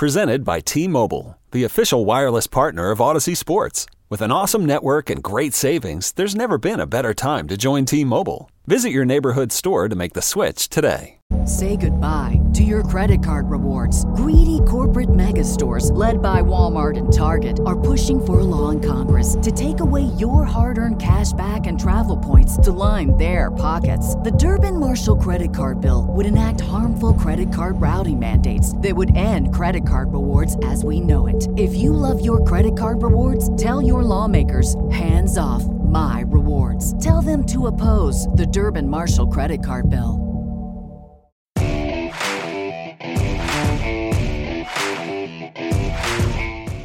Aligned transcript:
Presented 0.00 0.44
by 0.46 0.60
T 0.60 0.88
Mobile, 0.88 1.36
the 1.50 1.64
official 1.64 2.06
wireless 2.06 2.46
partner 2.46 2.90
of 2.90 3.00
Audacy 3.00 3.36
Sports. 3.36 3.84
With 4.08 4.22
an 4.22 4.32
awesome 4.32 4.64
network 4.64 5.10
and 5.10 5.22
great 5.22 5.52
savings, 5.52 6.12
there's 6.12 6.34
never 6.34 6.56
been 6.56 6.80
a 6.80 6.86
better 6.86 7.12
time 7.12 7.46
to 7.48 7.58
join 7.58 7.84
T 7.84 8.02
Mobile. 8.02 8.50
Visit 8.66 8.90
your 8.90 9.04
neighborhood 9.04 9.52
store 9.52 9.88
to 9.88 9.96
make 9.96 10.12
the 10.12 10.22
switch 10.22 10.68
today. 10.68 11.16
Say 11.46 11.76
goodbye 11.76 12.38
to 12.54 12.62
your 12.62 12.82
credit 12.82 13.22
card 13.22 13.48
rewards. 13.48 14.04
Greedy 14.16 14.60
corporate 14.68 15.14
mega 15.14 15.44
stores, 15.44 15.90
led 15.92 16.20
by 16.20 16.42
Walmart 16.42 16.98
and 16.98 17.10
Target, 17.10 17.58
are 17.64 17.78
pushing 17.78 18.24
for 18.24 18.40
a 18.40 18.44
law 18.44 18.68
in 18.68 18.80
Congress 18.80 19.36
to 19.42 19.50
take 19.50 19.80
away 19.80 20.02
your 20.18 20.44
hard 20.44 20.76
earned 20.76 21.00
cash 21.00 21.32
back 21.32 21.66
and 21.66 21.80
travel 21.80 22.16
points 22.16 22.58
to 22.58 22.72
line 22.72 23.16
their 23.16 23.50
pockets. 23.50 24.14
The 24.16 24.32
Durbin 24.32 24.78
Marshall 24.78 25.16
credit 25.16 25.54
card 25.54 25.80
bill 25.80 26.06
would 26.10 26.26
enact 26.26 26.60
harmful 26.60 27.14
credit 27.14 27.52
card 27.52 27.80
routing 27.80 28.18
mandates 28.18 28.76
that 28.78 28.94
would 28.94 29.16
end 29.16 29.54
credit 29.54 29.88
card 29.88 30.12
rewards 30.12 30.56
as 30.64 30.84
we 30.84 31.00
know 31.00 31.26
it. 31.26 31.48
If 31.56 31.74
you 31.74 31.92
love 31.94 32.22
your 32.22 32.44
credit 32.44 32.76
card 32.76 33.02
rewards, 33.02 33.54
tell 33.56 33.80
your 33.80 34.02
lawmakers 34.02 34.76
hands 34.90 35.38
off 35.38 35.64
my 35.90 36.24
rewards. 36.26 37.02
Tell 37.02 37.20
them 37.22 37.44
to 37.46 37.66
oppose 37.66 38.26
the 38.28 38.46
Durbin 38.46 38.88
Marshall 38.88 39.28
credit 39.28 39.64
card 39.64 39.90
bill. 39.90 40.30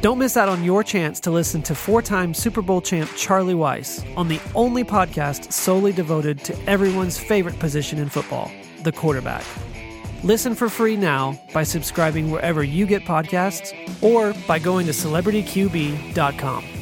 Don't 0.06 0.18
miss 0.20 0.36
out 0.36 0.48
on 0.48 0.62
your 0.62 0.84
chance 0.84 1.18
to 1.18 1.32
listen 1.32 1.62
to 1.62 1.74
four 1.74 2.00
time 2.00 2.32
Super 2.32 2.62
Bowl 2.62 2.80
champ 2.80 3.10
Charlie 3.16 3.54
Weis 3.54 4.06
on 4.16 4.28
the 4.28 4.40
only 4.54 4.84
podcast 4.84 5.52
solely 5.52 5.92
devoted 5.92 6.44
to 6.44 6.56
everyone's 6.68 7.18
favorite 7.18 7.58
position 7.58 7.98
in 7.98 8.08
football, 8.08 8.48
the 8.84 8.92
quarterback. 8.92 9.44
Listen 10.22 10.54
for 10.54 10.68
free 10.68 10.96
now 10.96 11.36
by 11.52 11.64
subscribing 11.64 12.30
wherever 12.30 12.62
you 12.62 12.86
get 12.86 13.02
podcasts 13.02 13.74
or 14.00 14.32
by 14.46 14.60
going 14.60 14.86
to 14.86 14.92
celebrityqb.com. 14.92 16.75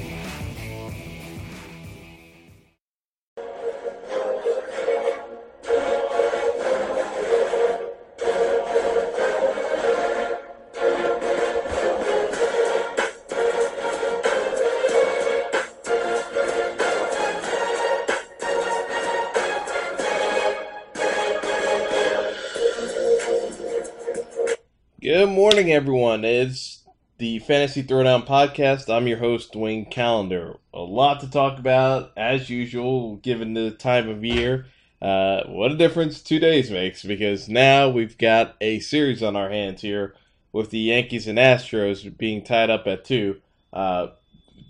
morning, 25.54 25.72
everyone. 25.72 26.24
It's 26.24 26.82
the 27.18 27.38
Fantasy 27.38 27.84
Throwdown 27.84 28.26
Podcast. 28.26 28.92
I'm 28.92 29.06
your 29.06 29.18
host, 29.18 29.52
Dwayne 29.52 29.88
Calendar. 29.88 30.56
A 30.72 30.80
lot 30.80 31.20
to 31.20 31.30
talk 31.30 31.60
about, 31.60 32.10
as 32.16 32.50
usual, 32.50 33.18
given 33.18 33.54
the 33.54 33.70
time 33.70 34.08
of 34.08 34.24
year. 34.24 34.66
Uh, 35.00 35.44
what 35.44 35.70
a 35.70 35.76
difference 35.76 36.20
two 36.20 36.40
days 36.40 36.72
makes 36.72 37.04
because 37.04 37.48
now 37.48 37.88
we've 37.88 38.18
got 38.18 38.56
a 38.60 38.80
series 38.80 39.22
on 39.22 39.36
our 39.36 39.48
hands 39.48 39.80
here 39.82 40.16
with 40.50 40.70
the 40.70 40.80
Yankees 40.80 41.28
and 41.28 41.38
Astros 41.38 42.18
being 42.18 42.42
tied 42.42 42.68
up 42.68 42.88
at 42.88 43.04
two. 43.04 43.40
Uh, 43.72 44.08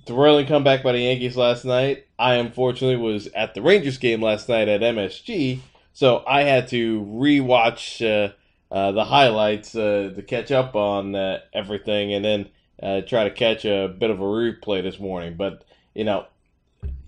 thrilling 0.05 0.47
comeback 0.47 0.83
by 0.83 0.93
the 0.93 0.99
Yankees 0.99 1.35
last 1.35 1.65
night. 1.65 2.09
I 2.19 2.35
unfortunately 2.35 2.97
was 2.97 3.27
at 3.29 3.55
the 3.55 3.63
Rangers 3.63 3.97
game 3.97 4.21
last 4.21 4.51
night 4.51 4.69
at 4.69 4.83
MSG, 4.83 5.61
so 5.95 6.23
I 6.27 6.43
had 6.43 6.69
to 6.69 7.01
rewatch. 7.01 8.05
Uh, 8.05 8.35
uh, 8.75 8.91
the 8.91 9.05
highlights 9.05 9.77
uh, 9.77 10.13
to 10.17 10.21
catch 10.21 10.51
up 10.51 10.75
on 10.75 11.15
uh, 11.15 11.39
everything, 11.53 12.13
and 12.13 12.25
then 12.25 12.49
uh, 12.83 13.03
try 13.03 13.23
to 13.23 13.31
catch 13.31 13.65
a 13.65 13.87
bit 13.87 14.11
of 14.11 14.19
a 14.19 14.25
replay 14.25 14.83
this 14.83 14.99
morning. 14.99 15.37
But 15.37 15.65
you 15.95 16.03
know, 16.03 16.27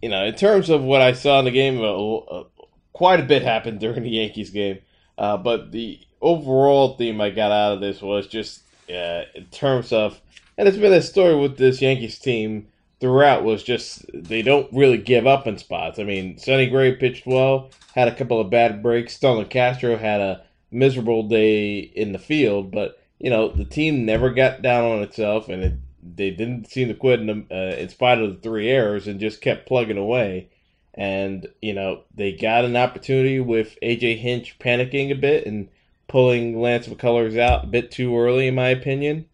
you 0.01 0.09
know, 0.09 0.25
in 0.25 0.37
terms 0.37 0.71
of 0.71 0.85
what 0.85 1.03
I 1.03 1.13
saw 1.13 1.41
in 1.41 1.45
the 1.45 1.51
game, 1.51 1.83
uh, 1.83 2.45
quite 2.93 3.19
a 3.19 3.25
bit 3.25 3.43
happened 3.43 3.81
during 3.81 4.05
the 4.05 4.11
Yankees 4.11 4.51
game. 4.51 4.79
but 5.17 5.73
the 5.73 5.99
overall 6.23 6.97
theme 6.97 7.21
I 7.21 7.31
got 7.31 7.51
out 7.51 7.73
of 7.73 7.81
this 7.81 8.01
was 8.01 8.29
just 8.29 8.63
in 8.87 9.47
terms 9.51 9.93
of, 9.93 10.21
and 10.57 10.69
it's 10.69 10.79
been 10.79 10.93
a 10.93 11.03
story 11.03 11.35
with 11.35 11.59
this 11.59 11.83
Yankees 11.83 12.21
team 12.21 12.69
throughout 13.01 13.43
was 13.43 13.65
just 13.65 14.07
they 14.15 14.41
don't 14.41 14.73
really 14.73 14.99
give 14.99 15.27
up 15.27 15.49
in 15.49 15.59
spots. 15.59 15.99
I 15.99 16.05
mean, 16.05 16.39
Sonny 16.39 16.69
Gray 16.69 16.95
pitched 16.95 17.27
well, 17.27 17.71
had 17.93 18.07
a 18.07 18.15
couple 18.15 18.41
of 18.41 18.51
bad 18.51 18.85
breaks. 18.85 19.17
Starlin 19.17 19.47
Castro 19.47 19.97
had 19.97 20.21
a 20.21 20.46
miserable 20.71 21.23
day 21.29 21.79
in 21.79 22.13
the 22.13 22.19
field, 22.19 22.71
but 22.71 23.01
you 23.19 23.31
know 23.31 23.49
the 23.49 23.65
team 23.65 24.05
never 24.05 24.31
got 24.31 24.63
down 24.63 24.85
on 24.85 25.03
itself, 25.03 25.49
and 25.49 25.63
it, 25.63 25.75
they 26.03 26.31
didn't 26.31 26.71
seem 26.71 26.89
to 26.89 26.95
quit 26.95 27.21
in, 27.21 27.27
the, 27.27 27.55
uh, 27.55 27.77
in 27.77 27.89
spite 27.89 28.19
of 28.19 28.31
the 28.31 28.41
three 28.41 28.69
errors, 28.69 29.07
and 29.07 29.21
just 29.21 29.41
kept 29.41 29.67
plugging 29.67 29.99
away. 29.99 30.49
And 30.95 31.47
you 31.61 31.75
know 31.75 32.03
they 32.15 32.33
got 32.33 32.65
an 32.65 32.77
opportunity 32.77 33.41
with 33.41 33.79
AJ 33.83 34.19
Hinch 34.19 34.59
panicking 34.59 35.11
a 35.11 35.15
bit 35.15 35.47
and 35.47 35.69
pulling 36.09 36.61
Lance 36.61 36.89
McCullers 36.89 37.39
out 37.39 37.65
a 37.65 37.67
bit 37.67 37.91
too 37.91 38.17
early, 38.17 38.47
in 38.47 38.55
my 38.55 38.69
opinion. 38.69 39.27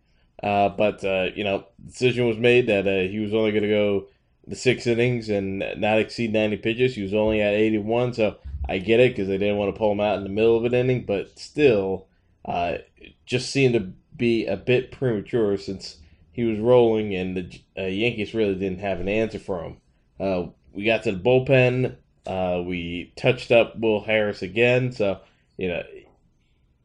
Uh, 0.42 0.68
but 0.68 1.04
uh, 1.04 1.28
you 1.34 1.44
know, 1.44 1.64
decision 1.86 2.26
was 2.26 2.36
made 2.36 2.66
that 2.66 2.86
uh, 2.86 3.08
he 3.08 3.20
was 3.20 3.32
only 3.32 3.52
going 3.52 3.62
to 3.62 3.68
go 3.68 4.06
the 4.46 4.56
six 4.56 4.86
innings 4.86 5.28
and 5.28 5.60
not 5.76 5.98
exceed 5.98 6.32
90 6.32 6.56
pitches. 6.58 6.94
He 6.96 7.02
was 7.02 7.14
only 7.14 7.40
at 7.40 7.54
81, 7.54 8.14
so 8.14 8.36
I 8.68 8.78
get 8.78 9.00
it 9.00 9.12
because 9.12 9.28
they 9.28 9.38
didn't 9.38 9.56
want 9.56 9.74
to 9.74 9.78
pull 9.78 9.92
him 9.92 10.00
out 10.00 10.18
in 10.18 10.24
the 10.24 10.30
middle 10.30 10.56
of 10.56 10.64
an 10.64 10.74
inning, 10.74 11.04
but 11.04 11.38
still, 11.38 12.06
uh, 12.44 12.78
just 13.26 13.50
seemed 13.50 13.74
to 13.74 13.92
be 14.16 14.46
a 14.46 14.56
bit 14.56 14.92
premature 14.92 15.56
since 15.56 15.96
he 16.32 16.44
was 16.44 16.58
rolling 16.58 17.14
and 17.14 17.36
the 17.36 17.60
uh, 17.78 17.86
Yankees 17.86 18.34
really 18.34 18.54
didn't 18.54 18.80
have 18.80 19.00
an 19.00 19.08
answer 19.08 19.38
for 19.38 19.62
him. 19.62 19.76
Uh, 20.18 20.46
we 20.72 20.84
got 20.84 21.02
to 21.02 21.12
the 21.12 21.18
bullpen. 21.18 21.96
Uh, 22.26 22.62
we 22.62 23.12
touched 23.16 23.50
up 23.50 23.78
Will 23.78 24.00
Harris 24.00 24.42
again, 24.42 24.92
so 24.92 25.20
you 25.56 25.68
know, 25.68 25.82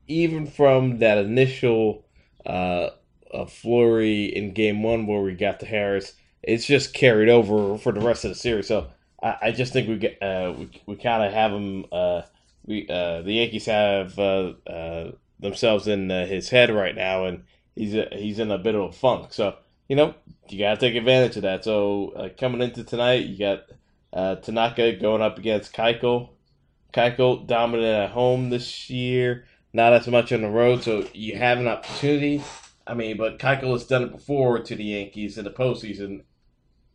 even 0.08 0.48
from 0.48 1.00
that 1.00 1.18
initial 1.20 2.06
uh, 2.46 2.90
flurry 3.48 4.26
in 4.26 4.54
Game 4.54 4.84
One 4.84 5.06
where 5.06 5.22
we 5.22 5.34
got 5.34 5.60
to 5.60 5.66
Harris, 5.66 6.14
it's 6.44 6.66
just 6.66 6.94
carried 6.94 7.30
over 7.30 7.78
for 7.78 7.92
the 7.92 8.02
rest 8.02 8.26
of 8.26 8.30
the 8.30 8.36
series. 8.36 8.68
So 8.68 8.88
I, 9.22 9.38
I 9.42 9.52
just 9.52 9.74
think 9.74 9.88
we 9.88 9.98
get 9.98 10.22
uh, 10.22 10.54
we, 10.58 10.70
we 10.86 10.96
kind 10.96 11.24
of 11.24 11.34
have 11.34 11.52
him. 11.52 11.86
Uh, 11.92 12.22
we 12.66 12.88
uh, 12.90 13.22
the 13.22 13.34
Yankees 13.34 13.66
have 13.66 14.18
uh, 14.20 14.54
uh, 14.68 15.12
themselves 15.40 15.88
in 15.88 16.12
uh, 16.12 16.26
his 16.26 16.50
head 16.50 16.70
right 16.70 16.96
now, 16.96 17.26
and 17.26 17.44
he's 17.76 17.96
a, 17.96 18.08
he's 18.12 18.40
in 18.40 18.52
a 18.52 18.58
bit 18.58 18.76
of 18.76 18.82
a 18.82 18.92
funk. 18.92 19.34
So 19.34 19.56
you 19.88 19.96
know 19.96 20.14
you 20.50 20.60
got 20.60 20.76
to 20.76 20.80
take 20.80 20.96
advantage 20.96 21.38
of 21.38 21.44
that. 21.44 21.64
So 21.64 22.10
uh, 22.10 22.30
coming 22.38 22.62
into 22.62 22.84
tonight, 22.84 23.26
you 23.26 23.38
got 23.38 23.64
uh, 24.14 24.36
Tanaka 24.36 24.94
going 24.94 25.22
up 25.22 25.38
against 25.38 25.74
Keuchel. 25.74 26.30
Keuchel 26.94 27.46
dominant 27.46 27.88
at 27.88 28.12
home 28.12 28.50
this 28.50 28.90
year, 28.90 29.46
not 29.74 29.94
as 29.94 30.08
much 30.08 30.32
on 30.32 30.42
the 30.42 30.50
road, 30.50 30.84
so 30.84 31.08
you 31.14 31.38
have 31.38 31.60
an 31.60 31.68
opportunity. 31.68 32.44
I 32.86 32.94
mean, 32.94 33.18
but 33.18 33.40
Keuchel 33.40 33.74
has 33.74 33.86
done 33.86 34.04
it 34.04 34.12
before 34.14 34.60
to 34.60 34.76
the 34.76 34.84
Yankees 34.84 35.38
in 35.38 35.44
the 35.44 35.52
postseason 35.52 36.24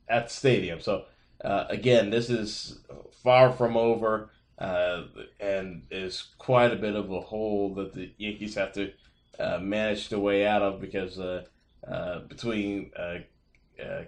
at 0.08 0.28
the 0.28 0.34
stadium, 0.34 0.80
so 0.80 1.04
uh, 1.44 1.66
again, 1.68 2.10
this 2.10 2.30
is 2.30 2.78
far 3.22 3.52
from 3.52 3.76
over 3.76 4.30
uh, 4.58 5.02
and 5.40 5.82
is 5.90 6.28
quite 6.38 6.72
a 6.72 6.76
bit 6.76 6.94
of 6.94 7.10
a 7.10 7.20
hole 7.20 7.74
that 7.74 7.92
the 7.94 8.12
Yankees 8.16 8.54
have 8.54 8.72
to 8.72 8.92
uh, 9.40 9.58
manage 9.58 10.08
to 10.08 10.18
way 10.18 10.46
out 10.46 10.62
of 10.62 10.80
because 10.80 11.18
uh, 11.18 11.44
uh, 11.86 12.20
between 12.20 12.92
uh, 12.96 13.18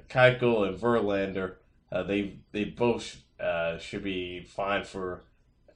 Keuchel 0.08 0.68
and 0.68 0.78
Verlander, 0.78 1.56
they 2.06 2.36
they 2.52 2.64
both 2.64 3.16
should 3.80 4.04
be 4.04 4.44
fine 4.44 4.84
for 4.84 5.24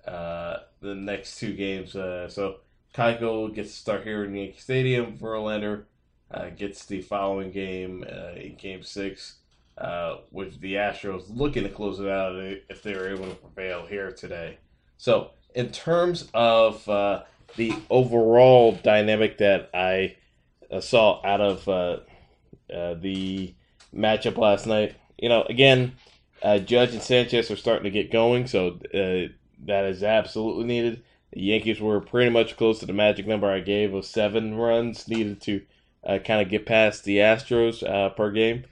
the 0.04 0.94
next 0.94 1.38
two 1.40 1.54
games. 1.54 1.92
so 1.92 2.58
Keuchel 2.94 3.52
gets 3.52 3.70
to 3.70 3.76
start 3.76 4.04
here 4.04 4.24
in 4.24 4.34
Yankee 4.34 4.60
Stadium. 4.60 5.18
Verlander 5.18 5.84
gets 6.56 6.84
the 6.86 7.00
following 7.02 7.50
game 7.50 8.04
in 8.04 8.54
Game 8.54 8.84
Six 8.84 9.37
uh, 9.80 10.18
with 10.30 10.60
the 10.60 10.74
Astros 10.74 11.24
looking 11.28 11.62
to 11.62 11.68
close 11.68 12.00
it 12.00 12.08
out 12.08 12.34
if 12.68 12.82
they 12.82 12.94
were 12.94 13.08
able 13.08 13.28
to 13.28 13.34
prevail 13.34 13.86
here 13.86 14.10
today. 14.10 14.58
So, 14.96 15.30
in 15.54 15.70
terms 15.70 16.28
of 16.34 16.88
uh, 16.88 17.22
the 17.56 17.72
overall 17.88 18.72
dynamic 18.82 19.38
that 19.38 19.70
I 19.72 20.16
uh, 20.70 20.80
saw 20.80 21.24
out 21.24 21.40
of 21.40 21.68
uh, 21.68 21.98
uh, 22.72 22.94
the 22.94 23.54
matchup 23.94 24.36
last 24.36 24.66
night, 24.66 24.96
you 25.16 25.28
know, 25.28 25.42
again, 25.44 25.92
uh, 26.42 26.58
Judge 26.58 26.92
and 26.92 27.02
Sanchez 27.02 27.50
are 27.50 27.56
starting 27.56 27.84
to 27.84 27.90
get 27.90 28.12
going, 28.12 28.46
so 28.46 28.78
that 28.92 29.84
is 29.84 30.02
absolutely 30.02 30.64
needed. 30.64 31.02
The 31.32 31.40
Yankees 31.40 31.80
were 31.80 32.00
pretty 32.00 32.30
much 32.30 32.56
close 32.56 32.80
to 32.80 32.86
the 32.86 32.92
magic 32.92 33.26
number 33.26 33.50
I 33.50 33.60
gave 33.60 33.94
of 33.94 34.04
seven 34.04 34.54
runs 34.54 35.08
needed 35.08 35.40
to 35.42 35.62
kind 36.04 36.40
of 36.40 36.48
get 36.48 36.66
past 36.66 37.04
the 37.04 37.18
Astros 37.18 38.16
per 38.16 38.30
game. 38.30 38.64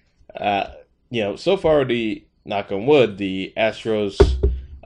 You 1.11 1.23
know, 1.23 1.37
so 1.37 1.56
far 1.56 1.85
the 1.85 2.25
knock 2.44 2.73
on 2.73 2.87
wood, 2.87 3.19
the 3.19 3.53
Astros 3.56 4.19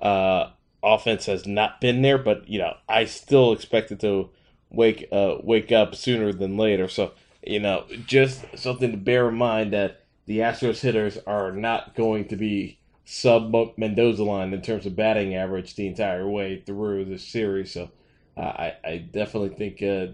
uh, 0.01 0.51
offense 0.83 1.27
has 1.27 1.47
not 1.47 1.81
been 1.81 2.03
there, 2.03 2.19
but 2.19 2.49
you 2.49 2.59
know, 2.59 2.75
I 2.89 3.05
still 3.05 3.53
expect 3.53 3.91
it 3.91 4.01
to 4.01 4.31
wake 4.71 5.09
uh, 5.11 5.37
wake 5.43 5.73
up 5.73 5.95
sooner 5.95 6.33
than 6.33 6.57
later. 6.57 6.89
So 6.89 7.13
you 7.47 7.61
know, 7.61 7.87
just 8.07 8.45
something 8.57 8.91
to 8.91 8.97
bear 8.97 9.29
in 9.29 9.35
mind 9.37 9.73
that 9.73 10.05
the 10.27 10.39
Astros 10.39 10.81
hitters 10.81 11.19
are 11.27 11.53
not 11.53 11.95
going 11.95 12.29
to 12.29 12.37
be 12.37 12.79
sub 13.05 13.53
Mendoza 13.77 14.23
line 14.23 14.53
in 14.53 14.63
terms 14.63 14.87
of 14.87 14.95
batting 14.95 15.35
average 15.35 15.75
the 15.75 15.87
entire 15.87 16.29
way 16.29 16.63
through 16.65 17.07
this 17.07 17.27
series. 17.27 17.73
So 17.73 17.91
uh, 18.37 18.41
I, 18.41 18.75
I 18.85 18.99
definitely 18.99 19.57
think 19.57 19.83
uh, 19.83 20.13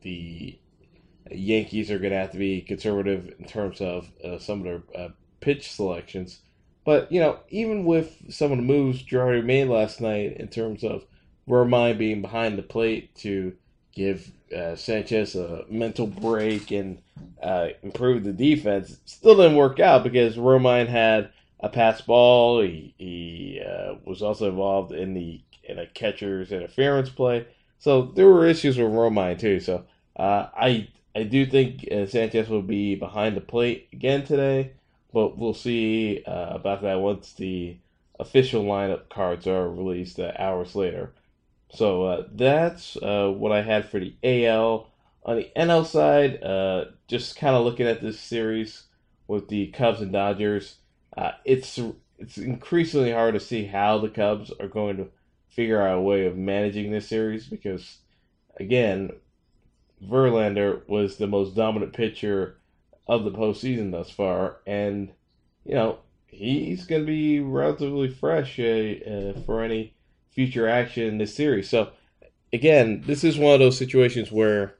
the 0.00 0.58
Yankees 1.30 1.90
are 1.90 1.98
going 1.98 2.12
to 2.12 2.18
have 2.18 2.32
to 2.32 2.38
be 2.38 2.62
conservative 2.62 3.34
in 3.38 3.44
terms 3.44 3.80
of 3.80 4.10
uh, 4.24 4.38
some 4.38 4.60
of 4.60 4.64
their 4.64 4.82
uh, 4.96 5.08
pitch 5.40 5.70
selections. 5.70 6.40
But, 6.84 7.10
you 7.12 7.20
know, 7.20 7.38
even 7.50 7.84
with 7.84 8.16
some 8.30 8.52
of 8.52 8.58
the 8.58 8.64
moves 8.64 9.02
Girardi 9.02 9.44
made 9.44 9.68
last 9.68 10.00
night 10.00 10.36
in 10.38 10.48
terms 10.48 10.82
of 10.82 11.04
Romine 11.48 11.98
being 11.98 12.22
behind 12.22 12.56
the 12.56 12.62
plate 12.62 13.14
to 13.16 13.54
give 13.92 14.30
uh, 14.56 14.76
Sanchez 14.76 15.34
a 15.34 15.64
mental 15.68 16.06
break 16.06 16.70
and 16.70 17.02
uh, 17.42 17.68
improve 17.82 18.24
the 18.24 18.32
defense, 18.32 18.98
still 19.04 19.36
didn't 19.36 19.56
work 19.56 19.78
out 19.80 20.04
because 20.04 20.36
Romine 20.36 20.88
had 20.88 21.30
a 21.60 21.68
pass 21.68 22.00
ball. 22.00 22.62
He, 22.62 22.94
he 22.96 23.60
uh, 23.60 23.96
was 24.04 24.22
also 24.22 24.48
involved 24.48 24.92
in 24.92 25.14
the 25.14 25.40
in 25.62 25.78
a 25.78 25.86
catcher's 25.86 26.50
interference 26.50 27.10
play. 27.10 27.46
So 27.78 28.02
there 28.02 28.26
were 28.26 28.46
issues 28.46 28.76
with 28.78 28.88
Romine 28.88 29.38
too. 29.38 29.60
So 29.60 29.84
uh, 30.16 30.46
I 30.54 30.88
I 31.14 31.24
do 31.24 31.46
think 31.46 31.86
uh, 31.90 32.06
Sanchez 32.06 32.48
will 32.48 32.62
be 32.62 32.94
behind 32.94 33.36
the 33.36 33.40
plate 33.40 33.88
again 33.92 34.24
today, 34.24 34.72
but 35.12 35.38
we'll 35.38 35.54
see 35.54 36.22
uh, 36.26 36.48
about 36.50 36.82
that 36.82 37.00
once 37.00 37.32
the 37.32 37.76
official 38.18 38.64
lineup 38.64 39.08
cards 39.08 39.46
are 39.46 39.68
released 39.68 40.20
uh, 40.20 40.32
hours 40.38 40.74
later. 40.74 41.12
So 41.72 42.04
uh, 42.04 42.26
that's 42.32 42.96
uh, 42.96 43.32
what 43.34 43.52
I 43.52 43.62
had 43.62 43.88
for 43.88 44.00
the 44.00 44.14
AL. 44.22 44.88
On 45.24 45.36
the 45.36 45.50
NL 45.56 45.84
side, 45.84 46.42
uh, 46.42 46.86
just 47.06 47.36
kind 47.36 47.54
of 47.54 47.64
looking 47.64 47.86
at 47.86 48.00
this 48.00 48.18
series 48.18 48.84
with 49.28 49.48
the 49.48 49.68
Cubs 49.68 50.00
and 50.00 50.12
Dodgers, 50.12 50.76
it's 51.44 51.78
it's 52.18 52.38
increasingly 52.38 53.12
hard 53.12 53.34
to 53.34 53.40
see 53.40 53.64
how 53.64 53.98
the 53.98 54.08
Cubs 54.08 54.50
are 54.60 54.68
going 54.68 54.96
to 54.98 55.08
figure 55.48 55.80
out 55.80 55.98
a 55.98 56.00
way 56.00 56.26
of 56.26 56.36
managing 56.36 56.90
this 56.90 57.08
series 57.08 57.46
because, 57.46 57.98
again, 58.58 59.10
Verlander 60.04 60.86
was 60.88 61.16
the 61.16 61.26
most 61.26 61.54
dominant 61.54 61.92
pitcher 61.92 62.56
of 63.06 63.24
the 63.24 63.30
postseason 63.30 63.90
thus 63.90 64.10
far, 64.10 64.58
and 64.66 65.10
you 65.64 65.74
know 65.74 65.98
he's 66.26 66.86
going 66.86 67.02
to 67.02 67.06
be 67.06 67.40
relatively 67.40 68.08
fresh 68.08 68.58
uh, 68.58 68.62
uh, 68.62 69.40
for 69.42 69.62
any 69.62 69.94
future 70.30 70.68
action 70.68 71.04
in 71.04 71.18
this 71.18 71.34
series. 71.34 71.68
So 71.68 71.90
again, 72.52 73.02
this 73.06 73.24
is 73.24 73.38
one 73.38 73.54
of 73.54 73.60
those 73.60 73.76
situations 73.76 74.30
where 74.30 74.74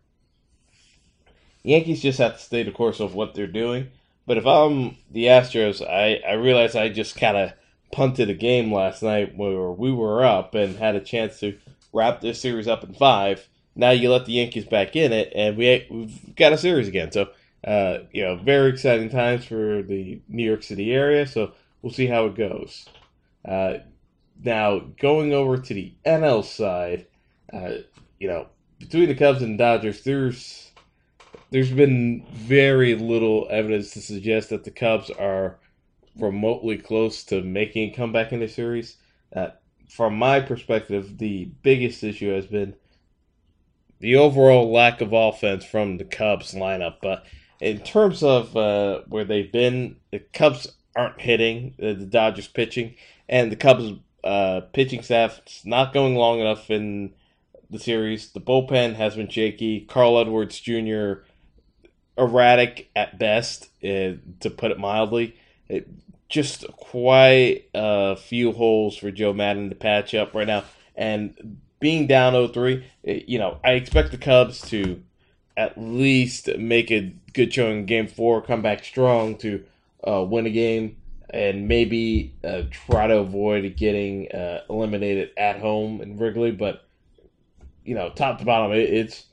Yankees 1.63 2.03
just 2.03 2.19
have 2.19 2.35
to 2.35 2.43
stay 2.43 2.63
the 2.63 2.71
course 2.71 3.01
of 3.01 3.15
what 3.15 3.35
they're 3.35 3.47
doing. 3.47 3.91
But 4.27 4.39
if 4.39 4.47
I'm 4.47 4.97
the 5.11 5.25
Astros, 5.25 5.85
I, 5.85 6.21
I 6.27 6.35
realize 6.35 6.77
I 6.77 6.89
just 6.89 7.17
kind 7.17 7.37
of 7.37 7.53
punted 7.91 8.31
a 8.31 8.35
game 8.35 8.73
last 8.73 9.03
night 9.03 9.37
where 9.37 9.73
we 9.73 9.93
were 9.93 10.25
up 10.25 10.55
and 10.55 10.77
had 10.77 10.95
a 10.95 11.01
chance 11.01 11.41
to 11.41 11.59
wrap 11.93 12.21
this 12.21 12.41
series 12.41 12.69
up 12.69 12.85
in 12.85 12.95
five 12.95 13.49
now 13.81 13.91
you 13.91 14.11
let 14.11 14.27
the 14.27 14.33
Yankees 14.33 14.65
back 14.65 14.97
in 14.97 15.13
it, 15.13 15.33
and 15.35 15.57
we 15.57 15.87
we've 15.91 16.37
got 16.37 16.53
a 16.53 16.59
series 16.59 16.89
again. 16.89 17.13
So 17.13 17.31
uh, 17.65 17.99
you 18.13 18.23
know, 18.23 18.37
very 18.37 18.71
exciting 18.71 19.11
times 19.11 19.45
for 19.45 19.83
the 19.83 20.21
New 20.29 20.45
York 20.45 20.63
City 20.63 20.93
area. 20.93 21.27
So 21.27 21.53
we'll 21.83 21.93
see 21.93 22.07
how 22.07 22.27
it 22.27 22.35
goes. 22.35 22.87
Uh, 23.45 23.79
now 24.43 24.81
going 25.01 25.33
over 25.33 25.59
to 25.59 25.75
the 25.75 25.93
NL 26.07 26.45
side, 26.45 27.07
uh, 27.53 27.73
you 28.19 28.29
know, 28.29 28.47
between 28.79 29.09
the 29.09 29.15
Cubs 29.15 29.43
and 29.43 29.59
Dodgers, 29.59 30.03
there's 30.03 30.71
there's 31.51 31.71
been 31.71 32.25
very 32.33 32.95
little 32.95 33.47
evidence 33.51 33.91
to 33.93 34.01
suggest 34.01 34.51
that 34.51 34.65
the 34.65 34.71
Cubs 34.71 35.11
are 35.11 35.59
remotely 36.17 36.79
close 36.79 37.25
to 37.25 37.43
making 37.43 37.91
a 37.91 37.95
comeback 37.95 38.33
in 38.33 38.41
the 38.41 38.49
series. 38.49 38.97
Uh, 39.35 39.49
from 39.89 40.17
my 40.17 40.41
perspective, 40.41 41.19
the 41.19 41.47
biggest 41.63 42.03
issue 42.05 42.33
has 42.33 42.47
been 42.47 42.75
the 43.99 44.17
overall 44.17 44.73
lack 44.73 45.01
of 45.01 45.13
offense 45.13 45.65
from 45.65 45.99
the 45.99 46.05
Cubs 46.05 46.55
lineup. 46.55 46.97
But 47.03 47.27
in 47.61 47.81
terms 47.81 48.23
of 48.23 48.57
uh, 48.57 49.01
where 49.07 49.25
they've 49.25 49.51
been, 49.51 49.97
the 50.11 50.19
Cubs 50.19 50.67
aren't 50.97 51.21
hitting 51.21 51.75
the 51.79 51.95
Dodgers 51.95 52.49
pitching, 52.49 52.95
and 53.29 53.53
the 53.53 53.57
Cubs 53.57 53.93
uh, 54.25 54.63
pitching 54.73 55.03
staff 55.03 55.41
is 55.47 55.63
not 55.65 55.93
going 55.93 56.15
long 56.15 56.41
enough 56.41 56.71
in 56.71 57.13
the 57.71 57.79
series. 57.79 58.31
The 58.31 58.41
bullpen 58.41 58.95
has 58.95 59.17
been 59.17 59.29
shaky. 59.29 59.81
Carl 59.81 60.19
Edwards 60.19 60.59
Jr. 60.61 61.23
erratic 62.17 62.91
at 62.97 63.19
best, 63.19 63.67
uh, 63.85 64.17
to 64.41 64.51
put 64.57 64.71
it 64.71 64.79
mildly. 64.79 65.37
It, 65.69 65.89
just 66.29 66.65
quite 66.77 67.65
a 67.75 68.17
few 68.17 68.53
holes 68.53 68.97
for 68.97 69.11
Joe 69.11 69.33
Maddon 69.33 69.69
to 69.69 69.75
patch 69.75 70.15
up 70.15 70.33
right 70.33 70.47
now, 70.47 70.65
and 70.95 71.59
being 71.81 72.07
down 72.07 72.35
0-3, 72.35 72.85
eh, 73.05 73.21
you 73.27 73.39
know, 73.39 73.59
I 73.65 73.73
expect 73.73 74.13
the 74.13 74.19
Cubs 74.19 74.61
to 74.69 75.03
at 75.61 75.77
least 75.77 76.49
make 76.57 76.91
a 76.91 77.13
good 77.35 77.53
showing 77.53 77.81
in 77.81 77.87
Game 77.87 78.07
Four, 78.07 78.41
come 78.41 78.63
back 78.63 78.83
strong 78.83 79.37
to 79.39 79.63
uh, 80.03 80.25
win 80.27 80.47
a 80.47 80.51
game, 80.51 80.97
and 81.29 81.69
maybe 81.69 82.35
uh, 82.43 82.63
try 82.71 83.07
to 83.07 83.19
avoid 83.19 83.77
getting 83.77 84.33
uh, 84.33 84.63
eliminated 84.71 85.33
at 85.37 85.61
home 85.61 86.01
in 86.01 86.17
Wrigley. 86.17 86.51
But 86.51 86.89
you 87.85 87.95
know, 87.95 88.09
top 88.09 88.39
to 88.39 88.47
bottom, 88.47 88.73
it, 88.73 88.89
it's 88.89 89.27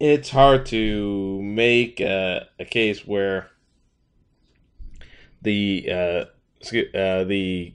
it's 0.00 0.30
hard 0.30 0.66
to 0.66 1.40
make 1.42 2.00
uh, 2.00 2.40
a 2.58 2.64
case 2.64 3.06
where 3.06 3.48
the 5.42 5.88
uh, 5.88 6.24
uh, 6.92 7.22
the 7.22 7.72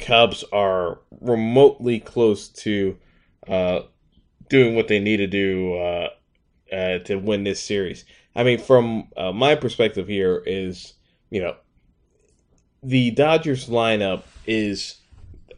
Cubs 0.00 0.44
are 0.52 0.98
remotely 1.20 2.00
close 2.00 2.48
to 2.48 2.98
doing 4.48 4.74
what 4.74 4.88
they 4.88 5.00
need 5.00 5.18
to 5.18 5.26
do 5.26 5.74
uh, 5.74 6.08
uh, 6.72 6.98
to 7.00 7.16
win 7.16 7.44
this 7.44 7.62
series. 7.62 8.04
I 8.34 8.44
mean, 8.44 8.58
from 8.58 9.08
uh, 9.16 9.32
my 9.32 9.54
perspective 9.54 10.06
here 10.08 10.42
is, 10.46 10.94
you 11.30 11.40
know, 11.40 11.56
the 12.82 13.10
Dodgers 13.10 13.68
lineup 13.68 14.22
is 14.46 14.98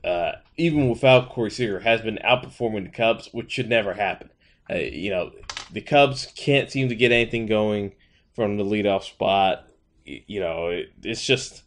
uh, 0.05 0.33
even 0.57 0.89
without 0.89 1.31
Corey 1.31 1.51
Seager 1.51 1.81
has 1.81 2.01
been 2.01 2.19
outperforming 2.25 2.85
the 2.85 2.91
Cubs, 2.91 3.29
which 3.33 3.53
should 3.53 3.69
never 3.69 3.95
happen. 3.95 4.31
Uh, 4.69 4.77
you 4.77 5.11
know, 5.11 5.33
the 5.73 5.81
Cubs 5.81 6.27
can't 6.37 6.71
seem 6.71 6.89
to 6.89 6.95
get 6.95 7.13
anything 7.13 7.47
going 7.47 7.93
from 8.35 8.57
the 8.57 8.65
leadoff 8.65 9.03
spot. 9.03 9.69
You 10.05 10.41
know, 10.41 10.69
it, 10.69 10.93
it's 11.03 11.25
just 11.25 11.63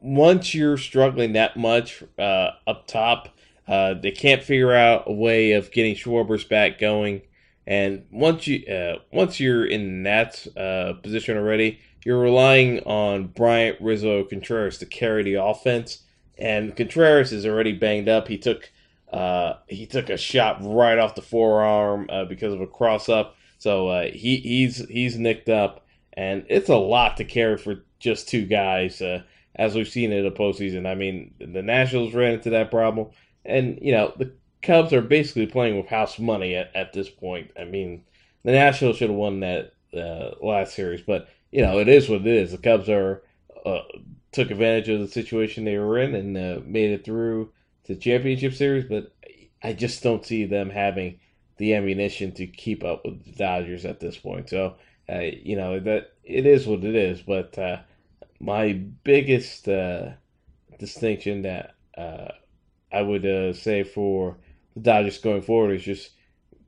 once 0.00 0.54
you're 0.54 0.76
struggling 0.76 1.34
that 1.34 1.56
much 1.56 2.02
uh, 2.18 2.50
up 2.66 2.86
top, 2.86 3.28
uh, 3.68 3.94
they 3.94 4.10
can't 4.10 4.42
figure 4.42 4.72
out 4.72 5.04
a 5.06 5.12
way 5.12 5.52
of 5.52 5.70
getting 5.70 5.94
Schwarber's 5.94 6.44
back 6.44 6.78
going. 6.78 7.22
And 7.66 8.06
once 8.10 8.46
you 8.46 8.66
uh, 8.66 8.98
once 9.12 9.38
you're 9.38 9.64
in 9.64 10.02
that 10.02 10.46
uh, 10.56 10.94
position 10.94 11.36
already, 11.36 11.78
you're 12.04 12.20
relying 12.20 12.80
on 12.80 13.28
Bryant 13.28 13.80
Rizzo 13.80 14.24
Contreras 14.24 14.78
to 14.78 14.86
carry 14.86 15.22
the 15.22 15.34
offense. 15.34 16.02
And 16.38 16.76
Contreras 16.76 17.32
is 17.32 17.46
already 17.46 17.72
banged 17.72 18.08
up. 18.08 18.26
He 18.26 18.38
took 18.38 18.70
uh, 19.12 19.54
he 19.68 19.86
took 19.86 20.10
a 20.10 20.16
shot 20.16 20.58
right 20.60 20.98
off 20.98 21.14
the 21.14 21.22
forearm 21.22 22.08
uh, 22.10 22.24
because 22.24 22.52
of 22.52 22.60
a 22.60 22.66
cross 22.66 23.08
up. 23.08 23.36
So 23.58 24.10
he 24.12 24.38
he's 24.38 24.84
he's 24.88 25.16
nicked 25.16 25.48
up, 25.48 25.86
and 26.14 26.44
it's 26.48 26.68
a 26.68 26.76
lot 26.76 27.16
to 27.18 27.24
carry 27.24 27.56
for 27.56 27.84
just 28.00 28.28
two 28.28 28.44
guys 28.44 29.00
as 29.54 29.74
we've 29.74 29.88
seen 29.88 30.12
in 30.12 30.24
the 30.24 30.30
postseason. 30.30 30.86
I 30.86 30.94
mean, 30.94 31.34
the 31.38 31.62
Nationals 31.62 32.14
ran 32.14 32.34
into 32.34 32.50
that 32.50 32.70
problem, 32.70 33.08
and 33.44 33.78
you 33.82 33.92
know 33.92 34.12
the 34.16 34.32
Cubs 34.62 34.92
are 34.92 35.02
basically 35.02 35.46
playing 35.46 35.76
with 35.76 35.86
house 35.86 36.18
money 36.18 36.54
at, 36.54 36.74
at 36.74 36.92
this 36.92 37.10
point. 37.10 37.50
I 37.58 37.64
mean, 37.64 38.04
the 38.44 38.52
Nationals 38.52 38.96
should 38.96 39.10
have 39.10 39.18
won 39.18 39.40
that 39.40 39.72
uh, 39.94 40.30
last 40.40 40.74
series, 40.74 41.02
but 41.02 41.28
you 41.50 41.62
know 41.62 41.78
it 41.78 41.88
is 41.88 42.08
what 42.08 42.20
it 42.22 42.26
is. 42.26 42.52
The 42.52 42.58
Cubs 42.58 42.88
are 42.88 43.22
uh, 43.66 43.82
took 44.30 44.50
advantage 44.50 44.88
of 44.88 45.00
the 45.00 45.08
situation 45.08 45.64
they 45.64 45.78
were 45.78 45.98
in 45.98 46.14
and 46.14 46.36
uh, 46.36 46.60
made 46.64 46.90
it 46.90 47.04
through 47.04 47.50
to 47.84 47.94
the 47.94 48.00
championship 48.00 48.54
series, 48.54 48.84
but 48.84 49.12
I 49.62 49.72
just 49.72 50.02
don't 50.02 50.24
see 50.24 50.44
them 50.46 50.70
having 50.70 51.20
the 51.58 51.74
ammunition 51.74 52.32
to 52.32 52.46
keep 52.46 52.82
up 52.82 53.04
with 53.04 53.24
the 53.24 53.32
Dodgers 53.32 53.84
at 53.84 54.00
this 54.00 54.16
point. 54.16 54.48
So, 54.48 54.76
uh, 55.08 55.18
you 55.18 55.56
know 55.56 55.80
that 55.80 56.12
it 56.24 56.46
is 56.46 56.66
what 56.66 56.84
it 56.84 56.94
is, 56.94 57.20
but 57.20 57.58
uh, 57.58 57.78
my 58.40 58.72
biggest 58.72 59.68
uh, 59.68 60.10
distinction 60.78 61.42
that 61.42 61.74
I 62.92 63.02
would 63.02 63.24
uh, 63.24 63.52
say 63.52 63.82
for 63.82 64.36
the 64.74 64.80
Dodgers 64.80 65.18
going 65.18 65.42
forward 65.42 65.74
is 65.74 65.82
just 65.82 66.10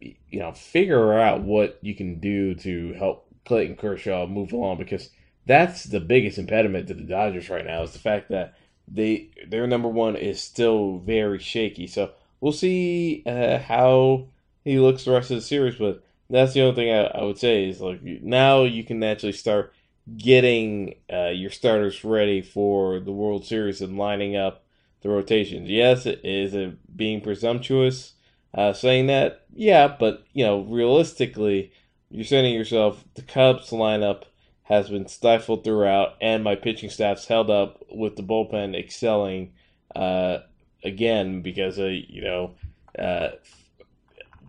you 0.01 0.39
know 0.39 0.53
figure 0.53 1.19
out 1.19 1.43
what 1.43 1.79
you 1.83 1.95
can 1.95 2.21
do 2.21 2.55
to 2.57 2.93
help 2.95 3.27
Clayton 3.45 3.77
Kershaw 3.77 4.27
move 4.27 4.53
along 4.53 4.79
because 4.79 5.11
that's 5.47 5.85
the 5.85 6.01
biggest 6.01 6.39
impediment 6.39 6.89
to 6.89 6.95
the 6.95 7.03
Dodgers 7.03 7.51
right 7.51 7.65
now 7.65 7.83
is 7.83 7.93
the 7.93 7.99
fact 7.99 8.31
that 8.31 8.55
they 8.89 9.31
their 9.47 9.67
number 9.67 9.89
one 9.89 10.17
is 10.17 10.43
still 10.43 10.99
very 10.99 11.39
shaky. 11.39 11.87
So 11.87 12.13
we'll 12.41 12.53
see 12.53 13.23
uh, 13.27 13.59
how 13.59 14.27
he 14.65 14.79
looks 14.79 15.05
the 15.05 15.13
rest 15.13 15.31
of 15.31 15.37
the 15.37 15.43
series, 15.43 15.77
but 15.77 16.03
that's 16.31 16.55
the 16.55 16.63
only 16.63 16.75
thing 16.75 16.91
I, 16.91 17.05
I 17.05 17.25
would 17.25 17.39
say 17.39 17.69
is 17.69 17.81
like 17.81 18.03
now 18.03 18.65
you 18.65 18.85
can 18.85 19.03
actually 19.03 19.33
start 19.33 19.73
getting 20.17 20.97
uh, 21.13 21.29
your 21.29 21.51
starters 21.51 22.05
ready 22.05 22.43
for 22.43 23.01
the 23.01 23.13
World 23.13 23.47
Series 23.47 23.81
and 23.81 23.97
lining 23.97 24.37
up 24.37 24.64
the 25.05 25.11
rotations. 25.11 25.69
Yes, 25.69 26.07
is 26.07 26.55
it 26.55 26.97
being 26.97 27.21
presumptuous 27.21 28.15
uh, 28.53 28.73
saying 28.73 29.07
that? 29.07 29.47
Yeah, 29.55 29.95
but 30.01 30.25
you 30.33 30.45
know, 30.45 30.63
realistically, 30.63 31.71
you're 32.11 32.25
saying 32.25 32.53
yourself 32.53 33.05
the 33.15 33.23
Cubs 33.23 33.71
lineup 33.71 34.25
has 34.65 34.89
been 34.89 35.07
stifled 35.07 35.63
throughout, 35.63 36.15
and 36.21 36.43
my 36.43 36.57
pitching 36.57 36.91
staff's 36.91 37.27
held 37.27 37.51
up 37.51 37.85
with 37.93 38.17
the 38.17 38.23
bullpen 38.23 38.77
excelling 38.77 39.53
uh, 39.95 40.39
again 40.83 41.43
because 41.43 41.79
of 41.79 41.93
you 41.93 42.23
know 42.23 42.55
uh, 42.99 43.29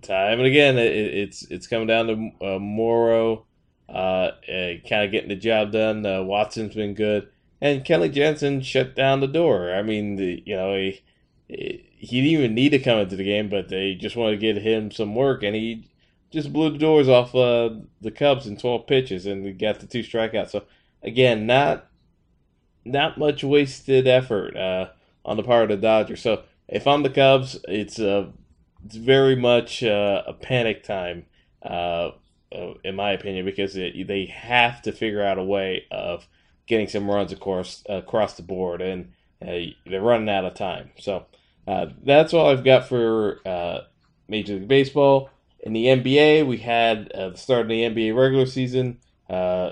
time 0.01 0.39
and 0.39 0.47
again 0.47 0.77
it, 0.77 0.91
it's 0.91 1.43
it's 1.51 1.67
coming 1.67 1.87
down 1.87 2.07
to 2.07 2.45
uh, 2.55 2.59
Morrow 2.59 3.45
uh, 3.89 4.31
kind 4.89 5.05
of 5.05 5.11
getting 5.11 5.29
the 5.29 5.35
job 5.35 5.71
done. 5.71 6.05
Uh, 6.05 6.23
Watson's 6.23 6.75
been 6.75 6.93
good, 6.93 7.29
and 7.61 7.85
Kenley 7.85 8.11
Jansen 8.11 8.61
shut 8.61 8.95
down 8.95 9.19
the 9.19 9.27
door. 9.27 9.73
I 9.73 9.81
mean, 9.81 10.15
the, 10.15 10.43
you 10.45 10.55
know 10.55 10.75
he, 10.75 11.01
he 11.47 12.21
didn't 12.21 12.39
even 12.39 12.55
need 12.55 12.69
to 12.69 12.79
come 12.79 12.99
into 12.99 13.15
the 13.15 13.23
game, 13.23 13.49
but 13.49 13.69
they 13.69 13.95
just 13.95 14.15
wanted 14.15 14.39
to 14.39 14.53
get 14.53 14.61
him 14.61 14.91
some 14.91 15.15
work, 15.15 15.43
and 15.43 15.55
he 15.55 15.89
just 16.31 16.51
blew 16.51 16.69
the 16.69 16.77
doors 16.77 17.07
off 17.07 17.33
uh, 17.33 17.69
the 18.01 18.11
Cubs 18.11 18.45
in 18.45 18.57
12 18.57 18.87
pitches 18.87 19.25
and 19.25 19.57
got 19.57 19.79
the 19.79 19.87
two 19.87 20.01
strikeouts. 20.01 20.51
So 20.51 20.63
again, 21.01 21.45
not 21.45 21.87
not 22.83 23.17
much 23.17 23.43
wasted 23.43 24.07
effort 24.07 24.55
uh, 24.55 24.89
on 25.23 25.37
the 25.37 25.43
part 25.43 25.71
of 25.71 25.81
the 25.81 25.87
Dodgers. 25.87 26.21
So 26.21 26.43
if 26.67 26.87
I'm 26.87 27.03
the 27.03 27.09
Cubs, 27.09 27.59
it's 27.67 27.99
uh, 27.99 28.27
it's 28.85 28.95
very 28.95 29.35
much 29.35 29.83
uh, 29.83 30.23
a 30.27 30.33
panic 30.33 30.83
time, 30.83 31.25
uh, 31.63 32.11
uh, 32.51 32.73
in 32.83 32.95
my 32.95 33.11
opinion, 33.11 33.45
because 33.45 33.75
it, 33.75 34.07
they 34.07 34.25
have 34.25 34.81
to 34.83 34.91
figure 34.91 35.23
out 35.23 35.39
a 35.39 35.43
way 35.43 35.85
of 35.89 36.27
getting 36.67 36.87
some 36.87 37.09
runs 37.09 37.31
across 37.31 37.83
across 37.87 38.35
the 38.35 38.43
board, 38.43 38.81
and 38.81 39.11
they're 39.39 40.01
running 40.01 40.29
out 40.29 40.45
of 40.45 40.53
time. 40.55 40.91
So 40.99 41.25
uh, 41.67 41.87
that's 42.03 42.33
all 42.33 42.49
I've 42.49 42.63
got 42.63 42.87
for 42.87 43.39
uh, 43.45 43.81
Major 44.27 44.55
League 44.55 44.67
Baseball. 44.67 45.29
In 45.61 45.73
the 45.73 45.85
NBA, 45.85 46.45
we 46.45 46.57
had 46.57 47.11
uh, 47.11 47.29
the 47.29 47.37
start 47.37 47.61
of 47.63 47.67
the 47.69 47.81
NBA 47.81 48.15
regular 48.15 48.45
season. 48.45 48.99
Uh, 49.29 49.71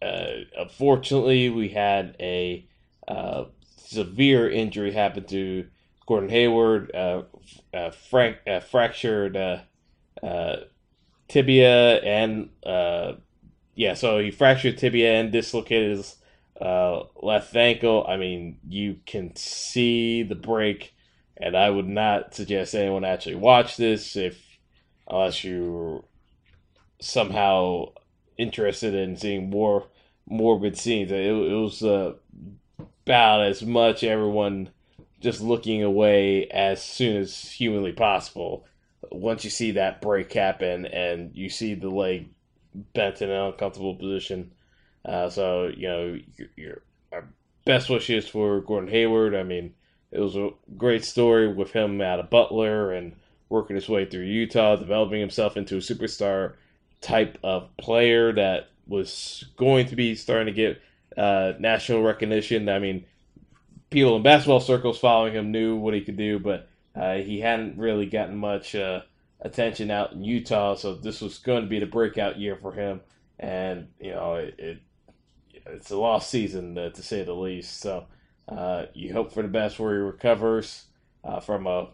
uh, 0.00 0.26
unfortunately, 0.58 1.48
we 1.50 1.68
had 1.68 2.16
a 2.18 2.66
uh, 3.06 3.44
severe 3.76 4.50
injury 4.50 4.92
happen 4.92 5.24
to 5.24 5.68
Gordon 6.06 6.30
Hayward, 6.30 6.90
frank, 8.10 8.38
fractured 8.68 9.62
tibia 11.28 11.96
and 12.02 12.50
yeah, 13.74 13.94
so 13.94 14.18
he 14.18 14.30
fractured 14.30 14.78
tibia 14.78 15.14
and 15.14 15.32
dislocated 15.32 15.96
his 15.96 16.16
uh, 16.60 17.04
left 17.22 17.54
ankle. 17.56 18.04
I 18.06 18.16
mean, 18.16 18.58
you 18.68 19.00
can 19.06 19.34
see 19.36 20.22
the 20.22 20.34
break, 20.34 20.94
and 21.36 21.56
I 21.56 21.70
would 21.70 21.88
not 21.88 22.34
suggest 22.34 22.74
anyone 22.74 23.04
actually 23.04 23.36
watch 23.36 23.76
this 23.76 24.16
if 24.16 24.58
unless 25.08 25.42
you're 25.42 26.04
somehow 27.00 27.92
interested 28.38 28.94
in 28.94 29.16
seeing 29.16 29.50
more 29.50 29.86
morbid 30.26 30.78
scenes. 30.78 31.10
It, 31.10 31.20
it 31.20 31.54
was 31.54 31.82
uh, 31.82 32.14
about 33.04 33.42
as 33.42 33.62
much 33.62 34.04
everyone 34.04 34.70
just 35.20 35.40
looking 35.40 35.82
away 35.82 36.46
as 36.48 36.82
soon 36.82 37.16
as 37.16 37.50
humanly 37.50 37.92
possible. 37.92 38.66
Once 39.10 39.44
you 39.44 39.50
see 39.50 39.72
that 39.72 40.00
break 40.00 40.32
happen 40.32 40.86
and 40.86 41.30
you 41.34 41.48
see 41.48 41.74
the 41.74 41.90
leg 41.90 42.28
bent 42.74 43.22
in 43.22 43.30
an 43.30 43.40
uncomfortable 43.40 43.94
position, 43.94 44.52
uh, 45.04 45.28
so 45.28 45.68
you 45.68 45.88
know, 45.88 46.18
your, 46.36 46.48
your 46.56 46.82
our 47.12 47.28
best 47.64 47.90
wishes 47.90 48.28
for 48.28 48.60
Gordon 48.60 48.90
Hayward. 48.90 49.34
I 49.34 49.42
mean, 49.42 49.74
it 50.10 50.20
was 50.20 50.36
a 50.36 50.50
great 50.76 51.04
story 51.04 51.52
with 51.52 51.72
him 51.72 52.00
out 52.00 52.20
of 52.20 52.30
Butler 52.30 52.92
and 52.92 53.14
working 53.48 53.76
his 53.76 53.88
way 53.88 54.04
through 54.04 54.24
Utah, 54.24 54.76
developing 54.76 55.20
himself 55.20 55.56
into 55.56 55.76
a 55.76 55.80
superstar 55.80 56.54
type 57.00 57.38
of 57.42 57.76
player 57.76 58.32
that 58.32 58.70
was 58.86 59.44
going 59.56 59.86
to 59.86 59.96
be 59.96 60.14
starting 60.14 60.46
to 60.46 60.52
get 60.52 60.80
uh, 61.16 61.52
national 61.58 62.02
recognition. 62.02 62.68
I 62.68 62.78
mean, 62.78 63.04
people 63.90 64.16
in 64.16 64.22
basketball 64.22 64.60
circles 64.60 64.98
following 64.98 65.34
him 65.34 65.52
knew 65.52 65.76
what 65.76 65.94
he 65.94 66.00
could 66.00 66.16
do, 66.16 66.38
but 66.38 66.68
uh, 66.94 67.14
he 67.14 67.40
hadn't 67.40 67.78
really 67.78 68.06
gotten 68.06 68.36
much 68.36 68.74
uh, 68.74 69.02
attention 69.42 69.90
out 69.90 70.12
in 70.12 70.24
Utah. 70.24 70.74
So 70.74 70.94
this 70.94 71.20
was 71.20 71.38
going 71.38 71.62
to 71.62 71.68
be 71.68 71.78
the 71.78 71.86
breakout 71.86 72.38
year 72.38 72.56
for 72.56 72.72
him, 72.72 73.00
and 73.38 73.88
you 74.00 74.12
know 74.12 74.34
it, 74.34 74.54
it 74.58 74.78
it's 75.66 75.90
a 75.90 75.96
lost 75.96 76.30
season 76.30 76.78
uh, 76.78 76.90
to 76.90 77.02
say 77.02 77.22
the 77.22 77.34
least. 77.34 77.80
So 77.80 78.06
uh, 78.48 78.86
you 78.94 79.12
hope 79.12 79.32
for 79.32 79.42
the 79.42 79.48
best 79.48 79.78
where 79.78 79.94
he 79.94 80.00
recovers 80.00 80.86
uh, 81.24 81.40
from 81.40 81.66
a 81.66 81.88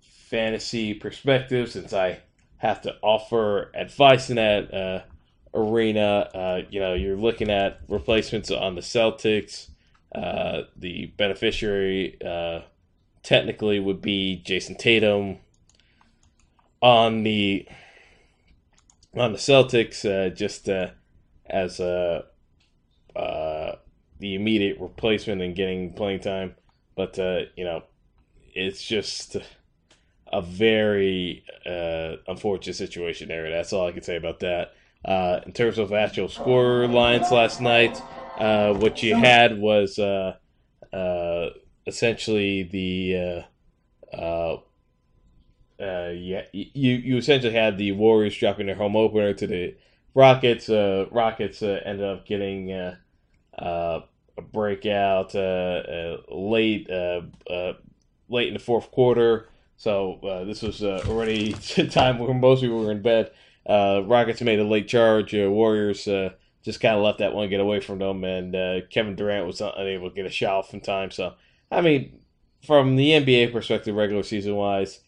fantasy 0.00 0.94
perspective, 0.94 1.70
since 1.70 1.92
I 1.92 2.20
have 2.58 2.82
to 2.82 2.96
offer 3.02 3.70
advice 3.74 4.30
in 4.30 4.36
that 4.36 4.72
uh, 4.72 5.02
arena. 5.54 6.30
Uh, 6.34 6.62
you 6.70 6.80
know, 6.80 6.94
you're 6.94 7.16
looking 7.16 7.50
at 7.50 7.80
replacements 7.88 8.50
on 8.50 8.74
the 8.74 8.80
Celtics. 8.80 9.68
Uh, 10.14 10.62
the 10.76 11.06
beneficiary 11.16 12.18
technically 13.22 13.80
would 13.80 14.00
be 14.00 14.42
Jayson 14.44 14.76
Tatum. 14.76 15.38
On 16.84 17.22
the 17.22 17.66
on 19.14 19.32
the 19.32 19.38
Celtics, 19.38 20.36
just 20.36 20.68
as 21.46 21.80
a 21.80 22.24
uh, 23.16 23.76
the 24.18 24.34
immediate 24.34 24.78
replacement 24.80 25.42
and 25.42 25.54
getting 25.54 25.92
playing 25.92 26.20
time. 26.20 26.54
But 26.96 27.18
uh, 27.18 27.40
you 27.56 27.64
know, 27.64 27.84
it's 28.54 28.82
just 28.82 29.36
a 30.32 30.42
very 30.42 31.44
uh, 31.66 32.16
unfortunate 32.26 32.74
situation 32.74 33.28
there. 33.28 33.50
That's 33.50 33.72
all 33.72 33.86
I 33.86 33.92
can 33.92 34.02
say 34.02 34.16
about 34.16 34.40
that. 34.40 34.74
Uh, 35.04 35.40
in 35.44 35.52
terms 35.52 35.78
of 35.78 35.92
actual 35.92 36.28
score 36.28 36.86
lines 36.88 37.30
last 37.30 37.60
night, 37.60 38.00
uh, 38.38 38.72
what 38.74 39.02
you 39.02 39.14
had 39.14 39.58
was 39.58 39.98
uh, 39.98 40.36
uh, 40.92 41.50
essentially 41.86 42.62
the 42.62 43.44
uh, 45.80 46.10
yeah, 46.14 46.42
you 46.52 46.94
you 46.94 47.16
essentially 47.16 47.52
had 47.52 47.78
the 47.78 47.92
Warriors 47.92 48.36
dropping 48.36 48.66
their 48.66 48.74
home 48.74 48.96
opener 48.96 49.32
to 49.34 49.46
the 49.46 49.76
Rockets. 50.14 50.68
Rockets 50.68 51.62
ended 51.62 52.02
up 52.02 52.26
getting 52.26 52.72
uh, 52.72 54.00
a 54.36 54.42
breakout 54.42 55.34
uh, 55.34 55.38
uh, 55.38 56.16
late 56.28 56.88
late 58.28 58.48
in 58.48 58.54
the 58.54 58.60
fourth 58.60 58.90
quarter. 58.90 59.48
So 59.76 60.44
this 60.46 60.62
was 60.62 60.82
already 60.82 61.52
time 61.90 62.18
where 62.18 62.32
most 62.32 62.60
people 62.60 62.84
were 62.84 62.92
in 62.92 63.02
bed. 63.02 63.32
Rockets 63.68 64.40
made 64.40 64.60
a 64.60 64.64
late 64.64 64.88
charge. 64.88 65.34
Warriors 65.34 66.08
just 66.64 66.80
kind 66.80 66.96
of 66.96 67.02
let 67.02 67.18
that 67.18 67.34
one 67.34 67.50
get 67.50 67.60
away 67.60 67.80
from 67.80 67.98
them, 67.98 68.24
and 68.24 68.56
uh, 68.56 68.80
Kevin 68.90 69.14
Durant 69.14 69.46
was 69.46 69.60
unable 69.60 70.08
to 70.08 70.16
get 70.16 70.24
a 70.24 70.30
shot 70.30 70.56
off 70.56 70.72
in 70.72 70.80
time. 70.80 71.10
So, 71.10 71.34
I 71.70 71.82
mean, 71.82 72.20
from 72.66 72.96
the 72.96 73.10
NBA 73.10 73.52
perspective, 73.52 73.94
regular 73.94 74.22
season 74.22 74.54
wise, 74.54 75.00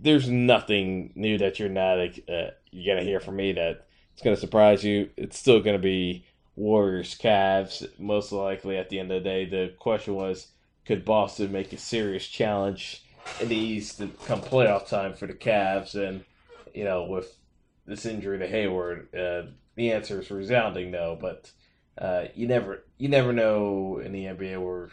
there's 0.00 0.28
nothing 0.28 1.12
new 1.14 1.38
that 1.38 1.58
you're 1.58 1.68
not 1.68 1.98
uh, 1.98 2.50
you're 2.70 2.94
gonna 2.94 3.06
hear 3.06 3.20
from 3.20 3.36
me 3.36 3.52
that 3.52 3.86
it's 4.12 4.22
gonna 4.22 4.36
surprise 4.36 4.84
you. 4.84 5.10
It's 5.16 5.38
still 5.38 5.60
gonna 5.60 5.78
be 5.78 6.24
Warriors 6.56 7.16
Cavs. 7.18 7.86
Most 7.98 8.32
likely 8.32 8.76
at 8.78 8.88
the 8.88 8.98
end 8.98 9.10
of 9.10 9.22
the 9.22 9.28
day, 9.28 9.44
the 9.44 9.74
question 9.78 10.14
was 10.14 10.48
could 10.84 11.04
Boston 11.04 11.52
make 11.52 11.72
a 11.72 11.78
serious 11.78 12.26
challenge 12.26 13.02
in 13.40 13.48
the 13.48 13.56
East 13.56 13.98
to 13.98 14.08
come 14.26 14.40
playoff 14.40 14.88
time 14.88 15.14
for 15.14 15.26
the 15.26 15.34
Cavs? 15.34 15.94
And, 15.94 16.24
you 16.74 16.84
know, 16.84 17.04
with 17.04 17.34
this 17.86 18.06
injury 18.06 18.38
to 18.38 18.46
Hayward, 18.46 19.08
uh, 19.14 19.50
the 19.76 19.92
answer 19.92 20.20
is 20.20 20.30
resounding 20.30 20.90
no. 20.90 21.16
But 21.20 21.50
uh, 21.98 22.26
you 22.34 22.46
never 22.46 22.84
you 22.98 23.08
never 23.08 23.32
know 23.32 23.98
in 23.98 24.12
the 24.12 24.24
NBA 24.24 24.62
where 24.62 24.90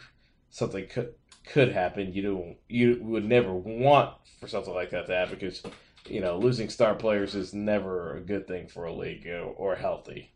something 0.52 0.86
could 0.86 1.14
could 1.52 1.72
happen. 1.72 2.12
You 2.12 2.22
don't 2.22 2.56
you 2.68 3.00
would 3.02 3.24
never 3.24 3.52
want 3.52 4.14
for 4.38 4.46
something 4.46 4.72
like 4.72 4.90
that 4.90 5.06
to 5.06 5.14
happen 5.16 5.34
because 5.34 5.62
you 6.06 6.20
know 6.20 6.38
losing 6.38 6.68
star 6.68 6.94
players 6.94 7.34
is 7.34 7.52
never 7.52 8.16
a 8.16 8.20
good 8.20 8.46
thing 8.46 8.68
for 8.68 8.84
a 8.84 8.94
league 8.94 9.28
or 9.56 9.74
healthy. 9.74 10.30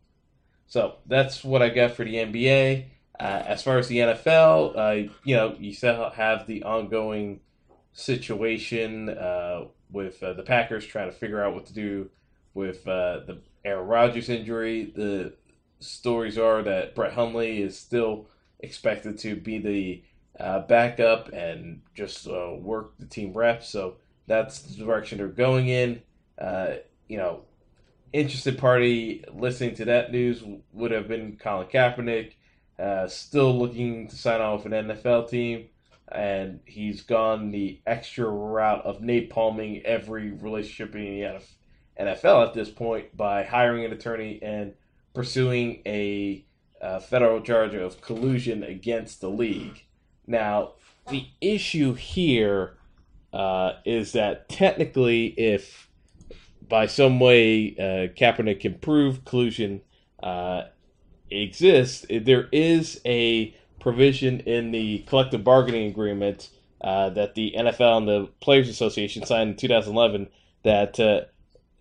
So 0.67 0.97
that's 1.05 1.45
what 1.45 1.61
I 1.61 1.69
got 1.69 1.91
for 1.91 2.03
the 2.03 2.15
NBA. 2.15 2.87
Uh, 3.19 3.43
as 3.47 3.63
far 3.63 3.79
as 3.79 3.87
the 3.87 3.97
NFL, 3.97 4.77
uh, 4.77 5.09
you 5.23 5.35
know, 5.35 5.55
you 5.57 5.73
still 5.73 6.11
have 6.11 6.45
the 6.45 6.63
ongoing 6.63 7.39
situation 7.93 9.09
uh, 9.09 9.65
with 9.91 10.21
uh, 10.21 10.33
the 10.33 10.43
Packers 10.43 10.85
trying 10.85 11.09
to 11.09 11.15
figure 11.15 11.41
out 11.41 11.55
what 11.55 11.65
to 11.67 11.73
do 11.73 12.09
with 12.53 12.87
uh, 12.87 13.21
the 13.25 13.41
Aaron 13.65 13.87
Rodgers 13.87 14.29
injury. 14.29 14.91
The 14.95 15.33
stories 15.79 16.37
are 16.37 16.61
that 16.63 16.93
Brett 16.93 17.13
Hundley 17.13 17.61
is 17.61 17.79
still 17.79 18.27
expected 18.59 19.17
to 19.19 19.35
be 19.35 19.57
the 19.59 20.03
uh, 20.39 20.59
backup 20.61 21.29
and 21.33 21.81
just 21.95 22.27
work 22.61 22.97
the 22.99 23.05
team 23.05 23.33
reps. 23.33 23.69
So 23.69 23.95
that's 24.27 24.59
the 24.59 24.83
direction 24.83 25.17
they're 25.17 25.27
going 25.27 25.67
in. 25.67 26.01
you 27.07 27.17
know, 27.17 27.41
interested 28.13 28.57
party 28.57 29.23
listening 29.33 29.75
to 29.75 29.85
that 29.85 30.11
news 30.11 30.43
would 30.73 30.91
have 30.91 31.07
been 31.07 31.37
Colin 31.37 31.67
Kaepernick, 31.67 32.33
uh, 32.79 33.07
still 33.07 33.57
looking 33.57 34.07
to 34.07 34.15
sign 34.15 34.41
with 34.63 34.71
an 34.73 34.89
NFL 34.89 35.29
team, 35.29 35.67
and 36.11 36.59
he's 36.65 37.01
gone 37.01 37.51
the 37.51 37.81
extra 37.85 38.29
route 38.29 38.85
of 38.85 39.01
napalming 39.01 39.83
every 39.83 40.31
relationship 40.31 40.95
in 40.95 41.01
the 41.01 41.41
NFL 41.99 42.47
at 42.47 42.53
this 42.53 42.69
point 42.69 43.15
by 43.15 43.43
hiring 43.43 43.85
an 43.85 43.91
attorney 43.91 44.39
and 44.41 44.73
pursuing 45.13 45.81
a 45.85 46.45
uh, 46.81 46.99
federal 46.99 47.41
charge 47.41 47.73
of 47.73 48.01
collusion 48.01 48.63
against 48.63 49.21
the 49.21 49.29
league. 49.29 49.83
Now, 50.25 50.73
the 51.09 51.27
issue 51.41 51.93
here 51.93 52.77
uh, 53.33 53.73
is 53.85 54.11
that 54.13 54.49
technically, 54.49 55.27
if 55.37 55.89
by 56.67 56.85
some 56.85 57.19
way 57.19 57.75
uh, 57.77 58.13
Kaepernick 58.13 58.61
can 58.61 58.75
prove 58.75 59.25
collusion 59.25 59.81
uh, 60.21 60.63
exists, 61.31 62.05
there 62.09 62.49
is 62.51 62.99
a 63.05 63.55
provision 63.79 64.41
in 64.41 64.71
the 64.71 64.99
collective 65.07 65.43
bargaining 65.43 65.89
agreement 65.89 66.49
uh, 66.81 67.09
that 67.11 67.35
the 67.35 67.53
NFL 67.57 67.97
and 67.97 68.07
the 68.07 68.29
Players 68.39 68.69
Association 68.69 69.25
signed 69.25 69.51
in 69.51 69.55
2011 69.55 70.27
that 70.63 70.99
uh, 70.99 71.21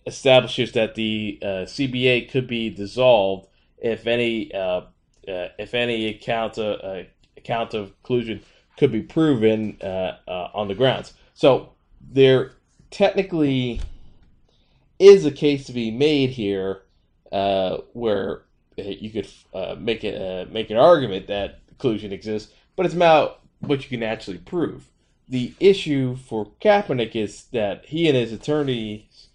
establishes 0.07 0.73
that 0.73 0.95
the 0.95 1.39
uh, 1.43 1.47
CBA 1.67 2.31
could 2.31 2.47
be 2.47 2.71
dissolved 2.71 3.49
if 3.87 4.07
any 4.07 4.53
uh, 4.53 4.83
uh, 5.29 5.49
if 5.59 5.75
any 5.75 6.09
account 6.09 6.59
of, 6.59 6.81
uh, 6.83 7.05
account 7.37 7.75
of 7.75 7.93
collusion 8.03 8.43
could 8.77 8.93
be 8.93 9.03
proven 9.03 9.79
on 9.83 10.69
the 10.69 10.75
grounds. 10.75 11.15
So 11.35 11.73
there 12.01 12.53
technically 12.91 13.81
is 14.99 15.25
a 15.25 15.31
case 15.31 15.67
to 15.67 15.73
be 15.73 15.91
made 15.91 16.31
here 16.31 16.83
where 17.93 18.43
you 18.77 19.11
could 19.11 19.29
make 19.81 20.05
it 20.05 20.53
make 20.53 20.71
an 20.71 20.77
argument 20.77 21.27
that 21.29 21.61
collusion 21.79 22.13
exists, 22.13 22.53
but 22.77 22.87
it's 22.87 22.95
about 22.95 23.41
what 23.61 23.83
you 23.83 23.89
can 23.89 24.03
actually 24.03 24.39
prove. 24.39 24.87
The 25.29 25.55
issue 25.59 26.17
for 26.17 26.47
Kaepernick 26.61 27.17
is 27.17 27.45
that 27.53 27.87
he 27.87 28.07
and 28.07 28.17
his 28.17 28.33
attorneys, 28.33 29.29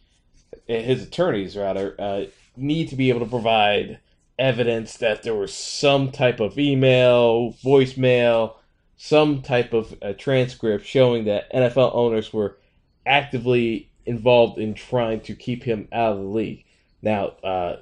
his 0.68 1.04
attorneys 1.04 1.58
rather, 1.58 1.96
uh, 2.00 2.26
need 2.56 2.90
to 2.90 2.96
be 2.96 3.10
able 3.10 3.20
to 3.22 3.26
provide 3.26 4.00
evidence 4.40 4.98
that 4.98 5.24
there 5.24 5.36
was 5.36 5.54
some 5.54 6.12
type 6.12 6.40
of 6.40 6.58
email, 6.58 7.54
voicemail, 7.64 8.56
some 8.98 9.42
type 9.42 9.74
of 9.74 9.96
uh, 10.02 10.14
transcript 10.14 10.86
showing 10.86 11.26
that 11.26 11.52
NFL 11.54 11.96
owners 11.96 12.32
were 12.32 12.58
actively 13.06 13.90
involved 14.06 14.60
in 14.60 14.74
trying 14.74 15.22
to 15.22 15.36
keep 15.36 15.64
him 15.64 15.88
out 15.92 16.14
of 16.14 16.20
the 16.20 16.24
league. 16.26 16.66
Now, 17.02 17.28
uh, 17.44 17.78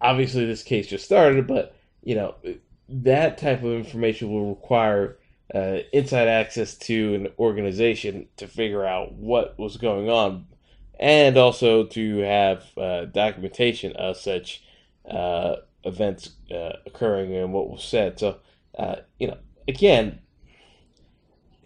obviously, 0.00 0.46
this 0.46 0.62
case 0.62 0.86
just 0.86 1.04
started, 1.04 1.46
but 1.46 1.74
you 2.02 2.14
know 2.14 2.34
that 2.88 3.38
type 3.38 3.62
of 3.62 3.72
information 3.72 4.30
will 4.30 4.50
require 4.50 5.18
uh, 5.54 5.78
inside 5.92 6.28
access 6.28 6.76
to 6.76 7.14
an 7.14 7.28
organization 7.38 8.28
to 8.36 8.46
figure 8.46 8.84
out 8.84 9.12
what 9.14 9.58
was 9.58 9.76
going 9.76 10.08
on, 10.08 10.46
and 10.98 11.36
also 11.36 11.84
to 11.84 12.18
have 12.18 12.64
uh, 12.78 13.04
documentation 13.06 13.92
of 13.96 14.16
such 14.16 14.62
uh, 15.10 15.56
events 15.84 16.30
uh, 16.50 16.72
occurring 16.86 17.34
and 17.34 17.52
what 17.52 17.70
was 17.70 17.84
said. 17.84 18.18
So, 18.18 18.38
uh, 18.78 18.96
you 19.18 19.28
know, 19.28 19.38
again, 19.66 20.20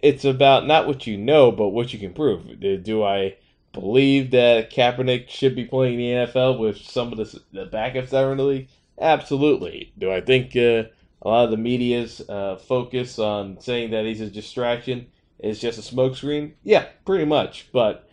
it's 0.01 0.25
about 0.25 0.67
not 0.67 0.87
what 0.87 1.07
you 1.07 1.17
know, 1.17 1.51
but 1.51 1.69
what 1.69 1.93
you 1.93 1.99
can 1.99 2.13
prove. 2.13 2.59
Do 2.59 3.03
I 3.03 3.37
believe 3.71 4.31
that 4.31 4.71
Kaepernick 4.71 5.29
should 5.29 5.55
be 5.55 5.65
playing 5.65 5.99
in 5.99 6.25
the 6.25 6.31
NFL 6.31 6.59
with 6.59 6.77
some 6.77 7.11
of 7.11 7.17
the, 7.17 7.41
the 7.51 7.65
backups 7.65 8.09
that 8.09 8.23
are 8.23 8.31
in 8.31 8.37
the 8.37 8.43
league? 8.43 8.69
Absolutely. 8.99 9.93
Do 9.97 10.11
I 10.11 10.21
think 10.21 10.55
uh, 10.55 10.83
a 11.21 11.27
lot 11.27 11.45
of 11.45 11.51
the 11.51 11.57
media's 11.57 12.21
uh, 12.29 12.57
focus 12.57 13.17
on 13.17 13.59
saying 13.59 13.91
that 13.91 14.05
he's 14.05 14.21
a 14.21 14.29
distraction 14.29 15.07
is 15.39 15.59
just 15.59 15.79
a 15.79 15.95
smokescreen. 15.95 16.53
Yeah, 16.63 16.87
pretty 17.05 17.25
much. 17.25 17.69
But 17.71 18.09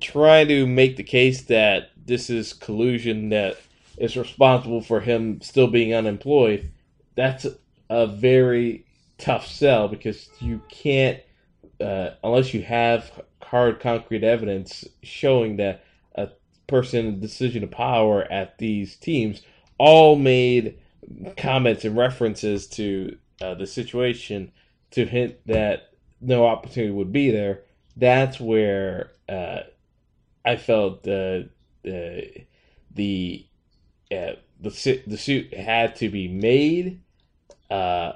trying 0.00 0.48
to 0.48 0.66
make 0.66 0.96
the 0.96 1.02
case 1.02 1.42
that 1.42 1.90
this 2.04 2.30
is 2.30 2.52
collusion 2.52 3.28
that 3.30 3.58
is 4.02 4.16
responsible 4.16 4.80
for 4.80 5.00
him 5.00 5.40
still 5.40 5.68
being 5.68 5.94
unemployed, 5.94 6.72
that's 7.14 7.46
a 7.88 8.06
very 8.08 8.84
tough 9.16 9.46
sell 9.46 9.86
because 9.86 10.28
you 10.40 10.60
can't, 10.68 11.20
uh, 11.80 12.10
unless 12.24 12.52
you 12.52 12.62
have 12.62 13.22
hard, 13.40 13.78
concrete 13.78 14.24
evidence 14.24 14.84
showing 15.04 15.56
that 15.56 15.84
a 16.16 16.28
person 16.66 17.06
in 17.06 17.20
decision 17.20 17.62
of 17.62 17.70
power 17.70 18.24
at 18.24 18.58
these 18.58 18.96
teams 18.96 19.42
all 19.78 20.16
made 20.16 20.78
comments 21.36 21.84
and 21.84 21.96
references 21.96 22.66
to 22.66 23.16
uh, 23.40 23.54
the 23.54 23.66
situation 23.66 24.50
to 24.90 25.06
hint 25.06 25.36
that 25.46 25.92
no 26.20 26.44
opportunity 26.44 26.92
would 26.92 27.12
be 27.12 27.30
there, 27.30 27.62
that's 27.96 28.40
where 28.40 29.12
uh, 29.28 29.60
I 30.44 30.56
felt 30.56 31.06
uh, 31.06 31.46
the 31.84 32.46
the 32.94 33.46
uh, 34.12 34.36
the 34.60 35.02
the 35.06 35.18
suit 35.18 35.52
had 35.54 35.96
to 35.96 36.08
be 36.08 36.28
made. 36.28 37.00
Uh, 37.70 38.12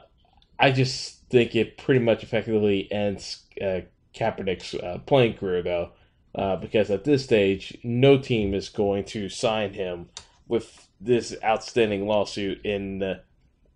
I 0.59 0.71
just 0.71 1.29
think 1.29 1.55
it 1.55 1.77
pretty 1.77 2.01
much 2.01 2.23
effectively 2.23 2.91
ends 2.91 3.43
uh, 3.61 3.81
Kaepernick's 4.15 4.75
uh, 4.75 4.99
playing 5.07 5.35
career, 5.35 5.63
though, 5.63 5.91
uh, 6.35 6.57
because 6.57 6.91
at 6.91 7.05
this 7.05 7.25
stage, 7.25 7.77
no 7.83 8.19
team 8.19 8.55
is 8.55 8.69
going 8.69 9.05
to 9.05 9.29
sign 9.29 9.75
him 9.75 10.09
with 10.49 10.89
this 11.01 11.37
outstanding 11.45 12.07
lawsuit 12.07 12.65
in 12.65 13.19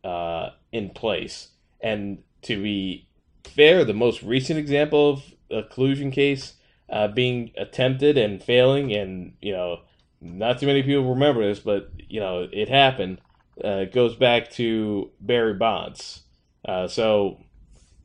uh, 0.04 0.50
in 0.72 0.90
place. 0.90 1.48
And 1.80 2.22
to 2.42 2.62
be 2.62 3.08
fair, 3.44 3.84
the 3.84 3.94
most 3.94 4.22
recent 4.22 4.58
example 4.58 5.10
of 5.10 5.34
a 5.50 5.62
collusion 5.62 6.10
case 6.10 6.54
uh, 6.88 7.08
being 7.08 7.50
attempted 7.56 8.16
and 8.16 8.42
failing, 8.42 8.92
and 8.92 9.34
you 9.40 9.52
know, 9.52 9.80
not 10.20 10.58
too 10.58 10.66
many 10.66 10.82
people 10.82 11.10
remember 11.14 11.46
this, 11.46 11.60
but 11.60 11.90
you 12.08 12.20
know, 12.20 12.48
it 12.52 12.68
happened. 12.68 13.20
Uh, 13.62 13.84
goes 13.84 14.16
back 14.16 14.50
to 14.52 15.10
Barry 15.20 15.54
Bonds. 15.54 16.22
Uh, 16.64 16.88
so, 16.88 17.38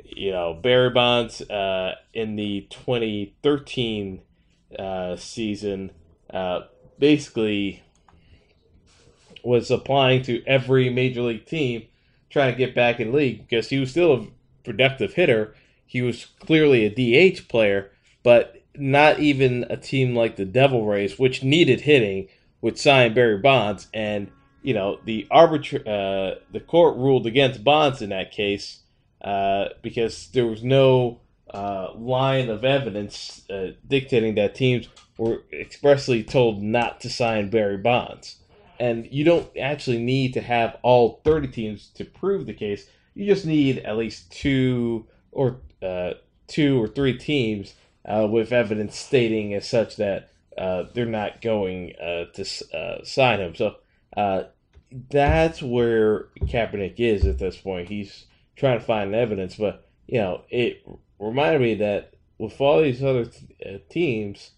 you 0.04 0.32
know, 0.32 0.54
Barry 0.54 0.90
Bonds 0.90 1.42
uh, 1.42 1.96
in 2.14 2.36
the 2.36 2.68
2013 2.70 4.22
uh, 4.78 5.16
season 5.16 5.92
uh, 6.34 6.62
basically 7.00 7.84
was 9.44 9.72
applying 9.72 10.24
to 10.24 10.44
every 10.46 10.90
major 10.90 11.22
league 11.22 11.46
team 11.46 11.84
trying 12.30 12.52
to 12.52 12.58
get 12.58 12.76
back 12.76 13.00
in 13.00 13.14
league 13.14 13.48
because 13.48 13.70
he 13.70 13.80
was 13.80 13.92
still 13.92 14.14
a 14.14 14.28
productive 14.64 15.14
hitter. 15.14 15.56
He 15.86 16.02
was 16.02 16.26
clearly 16.26 16.86
a 16.86 16.90
DH 16.90 17.48
player, 17.48 17.92
but 18.24 18.65
not 18.80 19.20
even 19.20 19.66
a 19.70 19.78
team 19.78 20.16
like 20.16 20.36
the 20.36 20.46
Devil 20.46 20.86
Rays, 20.86 21.18
which 21.20 21.44
needed 21.44 21.82
hitting, 21.82 22.28
would 22.62 22.78
sign 22.78 23.14
Barry 23.14 23.38
Bonds. 23.38 23.88
And 23.94 24.32
you 24.62 24.74
know 24.74 25.00
the 25.06 25.28
arbitra- 25.32 25.88
uh, 25.88 26.40
the 26.52 26.60
court 26.60 26.98
ruled 26.98 27.28
against 27.28 27.64
Bonds 27.64 28.02
in 28.02 28.10
that 28.10 28.32
case 28.32 28.80
uh, 29.22 29.70
because 29.82 30.28
there 30.28 30.48
was 30.48 30.64
no 30.64 31.22
uh, 31.54 31.94
line 31.96 32.50
of 32.50 32.66
evidence 32.66 33.48
uh, 33.50 33.72
dictating 33.88 34.36
that 34.36 34.56
teams 34.56 34.90
were 35.18 35.44
expressly 35.54 36.24
told 36.24 36.62
not 36.62 37.00
to 37.02 37.10
sign 37.10 37.50
Barry 37.50 37.78
Bonds 37.78 38.38
and 38.80 39.08
you 39.12 39.24
don't 39.24 39.50
actually 39.58 40.00
need 40.00 40.34
to 40.34 40.42
have 40.42 40.78
all 40.82 41.22
30 41.24 41.48
teams 41.50 41.88
to 41.96 42.06
prove 42.06 42.46
the 42.46 42.54
case. 42.54 42.88
You 43.14 43.26
just 43.26 43.46
need 43.46 43.80
at 43.80 43.98
least 43.98 44.32
two 44.32 45.08
or 45.32 45.62
uh, 45.82 46.14
two 46.48 46.82
or 46.82 46.88
three 46.88 47.18
teams 47.18 47.74
uh, 48.08 48.28
with 48.30 48.52
evidence 48.52 48.98
stating 48.98 49.54
as 49.54 49.68
such 49.68 49.96
that 49.98 50.30
uh, 50.58 50.84
they're 50.94 51.06
not 51.06 51.42
going 51.42 51.94
uh, 52.02 52.26
to 52.34 52.46
uh, 52.74 53.04
sign 53.04 53.40
him. 53.40 53.56
So 53.56 53.76
uh, 54.16 54.44
that's 55.10 55.62
where 55.62 56.28
Kaepernick 56.42 57.00
is 57.00 57.26
at 57.26 57.40
this 57.40 57.58
point. 57.58 57.90
He's 57.90 58.26
trying 58.56 58.80
to 58.80 58.86
find 58.86 59.14
evidence, 59.14 59.56
but 59.56 59.88
you 60.08 60.20
know 60.20 60.42
it 60.50 60.88
reminded 61.20 61.62
me 61.62 61.76
that 61.76 62.14
with 62.38 62.60
all 62.62 62.82
these 62.82 63.04
other 63.04 63.30
teams 63.90 64.52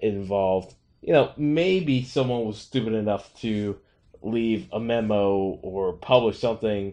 involved 0.00 0.74
you 1.02 1.14
know, 1.14 1.32
maybe 1.38 2.02
someone 2.04 2.44
was 2.44 2.58
stupid 2.58 2.92
enough 2.92 3.34
to 3.40 3.78
leave 4.20 4.68
a 4.70 4.78
memo 4.78 5.58
or 5.62 5.94
publish 5.94 6.38
something. 6.38 6.92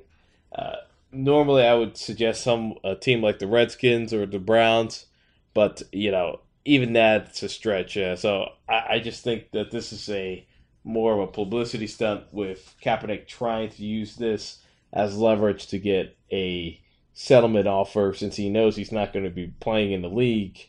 Normally, 1.12 1.64
I 1.64 1.74
would 1.74 1.98
suggest 1.98 2.44
some 2.44 2.76
a 2.84 2.96
team 2.96 3.22
like 3.22 3.40
the 3.40 3.48
Redskins 3.48 4.14
or 4.14 4.26
the 4.26 4.40
Browns, 4.40 5.07
but 5.58 5.82
you 5.92 6.12
know, 6.12 6.42
even 6.66 6.94
that's 6.94 7.42
a 7.42 7.50
stretch. 7.50 7.98
Uh, 7.98 8.16
so 8.16 8.50
I, 8.70 8.84
I, 8.92 9.00
just 9.00 9.24
think 9.24 9.50
that 9.54 9.72
this 9.72 9.92
is 9.92 10.08
a 10.08 10.46
more 10.84 11.14
of 11.14 11.20
a 11.20 11.32
publicity 11.32 11.88
stunt 11.88 12.26
with 12.32 12.76
Kaepernick 12.86 13.26
trying 13.26 13.72
to 13.72 13.84
use 13.84 14.18
this 14.18 14.60
as 14.94 15.18
leverage 15.18 15.66
to 15.70 15.80
get 15.80 16.16
a 16.32 16.80
settlement 17.16 17.68
offer 17.68 18.14
since 18.16 18.36
he 18.36 18.52
knows 18.52 18.76
he's 18.76 18.92
not 18.92 19.14
going 19.14 19.26
to 19.26 19.32
be 19.32 19.52
playing 19.60 19.94
in 19.94 20.04
the 20.04 20.10
league 20.10 20.60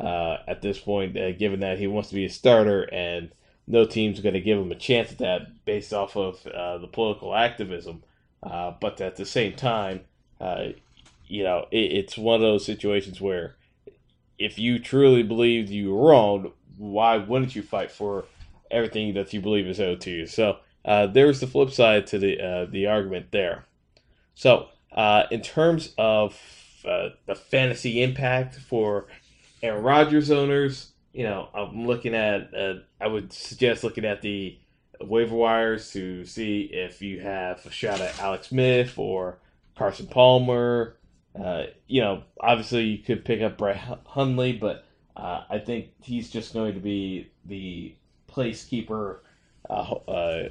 uh, 0.00 0.38
at 0.48 0.60
this 0.60 0.80
point, 0.80 1.16
uh, 1.16 1.30
given 1.30 1.60
that 1.60 1.78
he 1.78 1.86
wants 1.86 2.08
to 2.08 2.16
be 2.16 2.24
a 2.24 2.28
starter 2.28 2.82
and 2.92 3.30
no 3.68 3.84
team's 3.84 4.18
going 4.18 4.34
to 4.34 4.40
give 4.40 4.58
him 4.58 4.72
a 4.72 4.74
chance 4.74 5.12
at 5.12 5.18
that 5.18 5.64
based 5.64 5.92
off 5.92 6.16
of 6.16 6.44
uh, 6.48 6.78
the 6.78 6.88
political 6.88 7.32
activism. 7.32 8.02
Uh, 8.42 8.72
but 8.80 9.00
at 9.00 9.14
the 9.14 9.24
same 9.24 9.52
time, 9.52 10.00
uh, 10.40 10.64
you 11.28 11.44
know, 11.44 11.64
it, 11.70 11.92
it's 11.92 12.18
one 12.18 12.34
of 12.34 12.40
those 12.40 12.66
situations 12.66 13.20
where 13.20 13.54
if 14.38 14.58
you 14.58 14.78
truly 14.78 15.22
believe 15.22 15.70
you 15.70 15.94
were 15.94 16.10
wrong, 16.10 16.52
why 16.76 17.16
wouldn't 17.16 17.54
you 17.54 17.62
fight 17.62 17.90
for 17.90 18.24
everything 18.70 19.14
that 19.14 19.32
you 19.32 19.40
believe 19.40 19.66
is 19.66 19.80
owed 19.80 20.00
to 20.02 20.10
you? 20.10 20.26
So 20.26 20.58
uh, 20.84 21.06
there's 21.06 21.40
the 21.40 21.46
flip 21.46 21.70
side 21.70 22.06
to 22.08 22.18
the 22.18 22.40
uh, 22.40 22.66
the 22.66 22.86
argument 22.86 23.30
there. 23.30 23.64
So 24.34 24.68
uh, 24.92 25.24
in 25.30 25.42
terms 25.42 25.94
of 25.98 26.38
uh, 26.84 27.10
the 27.26 27.34
fantasy 27.34 28.02
impact 28.02 28.56
for 28.56 29.06
Aaron 29.62 29.84
Rodgers 29.84 30.30
owners, 30.30 30.92
you 31.12 31.24
know, 31.24 31.48
I'm 31.54 31.86
looking 31.86 32.14
at. 32.14 32.52
Uh, 32.54 32.74
I 33.00 33.06
would 33.06 33.32
suggest 33.32 33.84
looking 33.84 34.04
at 34.04 34.22
the 34.22 34.58
waiver 35.00 35.34
wires 35.34 35.92
to 35.92 36.24
see 36.24 36.62
if 36.72 37.02
you 37.02 37.20
have 37.20 37.64
a 37.66 37.70
shot 37.70 38.00
at 38.00 38.18
Alex 38.20 38.48
Smith 38.48 38.98
or 38.98 39.38
Carson 39.76 40.06
Palmer. 40.06 40.96
Uh, 41.38 41.64
you 41.86 42.00
know, 42.00 42.22
obviously 42.40 42.84
you 42.84 42.98
could 42.98 43.24
pick 43.24 43.40
up 43.40 43.56
Brett 43.56 43.80
Hundley, 44.06 44.52
but 44.52 44.84
uh, 45.16 45.44
I 45.48 45.58
think 45.58 45.88
he's 46.02 46.30
just 46.30 46.52
going 46.52 46.74
to 46.74 46.80
be 46.80 47.30
the 47.46 47.94
placekeeper 48.30 49.18
uh, 49.68 49.94
uh, 50.08 50.48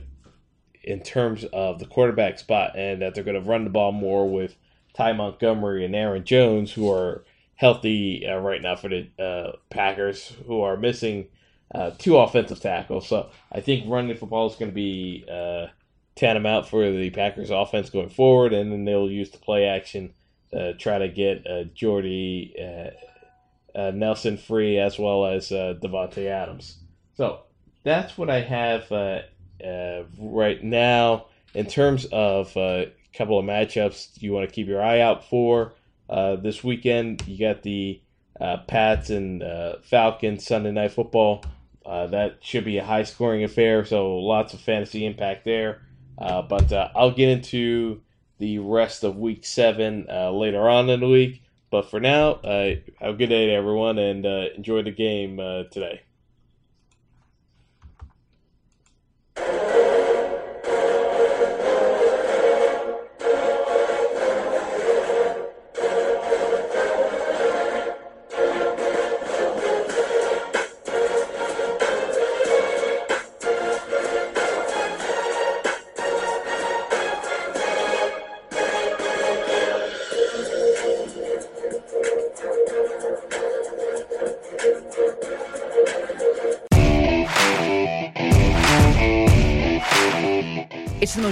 in 0.84 1.02
terms 1.02 1.44
of 1.46 1.80
the 1.80 1.86
quarterback 1.86 2.40
spot, 2.40 2.78
and 2.78 3.02
that 3.02 3.14
they're 3.14 3.24
going 3.24 3.42
to 3.42 3.48
run 3.48 3.64
the 3.64 3.70
ball 3.70 3.92
more 3.92 4.28
with 4.28 4.56
Ty 4.94 5.14
Montgomery 5.14 5.86
and 5.86 5.96
Aaron 5.96 6.24
Jones, 6.24 6.72
who 6.72 6.92
are 6.92 7.24
healthy 7.56 8.26
uh, 8.28 8.38
right 8.38 8.62
now 8.62 8.76
for 8.76 8.90
the 8.90 9.08
uh, 9.20 9.58
Packers, 9.70 10.34
who 10.48 10.62
are 10.62 10.78
missing 10.78 11.28
two 12.00 12.18
offensive 12.18 12.60
tackles. 12.60 13.08
So 13.08 13.30
I 13.52 13.62
think 13.62 13.86
running 13.88 14.18
football 14.18 14.48
is 14.50 14.56
going 14.56 14.72
to 14.72 14.76
be 14.76 15.24
tantamount 16.16 16.68
for 16.68 16.92
the 16.92 17.10
Packers 17.12 17.50
offense 17.50 17.90
going 17.90 18.10
forward, 18.10 18.52
and 18.52 18.72
then 18.72 18.84
they'll 18.84 19.10
use 19.10 19.30
the 19.30 19.38
play 19.38 19.66
action 19.66 20.14
to 20.54 20.74
try 20.76 20.98
to 21.00 21.08
get 21.08 21.46
uh, 21.48 21.64
Jordy 21.74 22.56
uh, 23.74 23.92
Nelson 23.92 24.38
free 24.38 24.78
as 24.78 25.00
well 25.00 25.26
as 25.26 25.52
uh, 25.52 25.76
Davante 25.82 26.28
Adams. 26.28 26.78
So 27.16 27.42
that's 27.84 28.18
what 28.18 28.30
I 28.30 28.42
have 28.42 28.90
right 30.20 30.64
now 30.64 31.26
in 31.54 31.66
terms 31.66 32.06
of 32.12 32.56
a 32.58 32.92
couple 33.14 33.38
of 33.38 33.46
matchups 33.46 34.22
you 34.22 34.34
want 34.34 34.48
to 34.48 34.54
keep 34.54 34.68
your 34.68 34.82
eye 34.82 35.02
out 35.02 35.28
for. 35.30 35.74
Uh, 36.10 36.36
this 36.36 36.64
weekend, 36.64 37.26
you 37.28 37.40
got 37.40 37.64
the 37.64 38.02
uh, 38.40 38.58
Pats 38.68 39.10
and 39.10 39.44
uh, 39.44 39.78
Falcons 39.82 40.46
Sunday 40.46 40.72
Night 40.72 40.92
Football. 40.92 41.44
Uh, 41.86 42.08
that 42.08 42.38
should 42.42 42.66
be 42.66 42.78
a 42.78 42.84
high 42.84 43.04
scoring 43.04 43.44
affair, 43.44 43.86
so 43.86 44.18
lots 44.18 44.54
of 44.54 44.60
fantasy 44.60 45.06
impact 45.06 45.46
there. 45.46 45.82
Uh, 46.18 46.42
but 46.42 46.72
I'll 46.96 47.12
get 47.12 47.30
into 47.30 48.02
the 48.42 48.58
rest 48.58 49.04
of 49.04 49.18
week 49.18 49.46
seven 49.46 50.08
uh, 50.12 50.32
later 50.32 50.68
on 50.68 50.90
in 50.90 51.00
the 51.00 51.08
week. 51.08 51.44
But 51.70 51.90
for 51.90 52.00
now, 52.00 52.32
uh, 52.32 52.76
have 53.00 53.14
a 53.14 53.18
good 53.18 53.30
day, 53.30 53.56
everyone, 53.56 53.98
and 54.00 54.26
uh, 54.26 54.48
enjoy 54.58 54.82
the 54.82 54.92
game 54.92 55.38
today. 55.72 56.02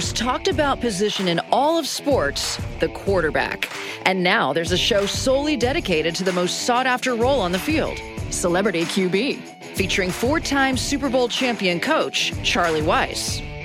Most 0.00 0.16
talked 0.16 0.48
about 0.48 0.80
position 0.80 1.28
in 1.28 1.38
all 1.52 1.78
of 1.78 1.86
sports, 1.86 2.58
the 2.78 2.88
quarterback. 2.88 3.70
And 4.06 4.22
now 4.22 4.50
there's 4.54 4.72
a 4.72 4.78
show 4.78 5.04
solely 5.04 5.58
dedicated 5.58 6.14
to 6.14 6.24
the 6.24 6.32
most 6.32 6.62
sought 6.62 6.86
after 6.86 7.14
role 7.14 7.38
on 7.38 7.52
the 7.52 7.58
field 7.58 8.00
Celebrity 8.30 8.84
QB, 8.84 9.42
featuring 9.76 10.10
four 10.10 10.40
time 10.40 10.78
Super 10.78 11.10
Bowl 11.10 11.28
champion 11.28 11.80
coach 11.80 12.32
Charlie 12.42 12.80
Weis. 12.80 13.49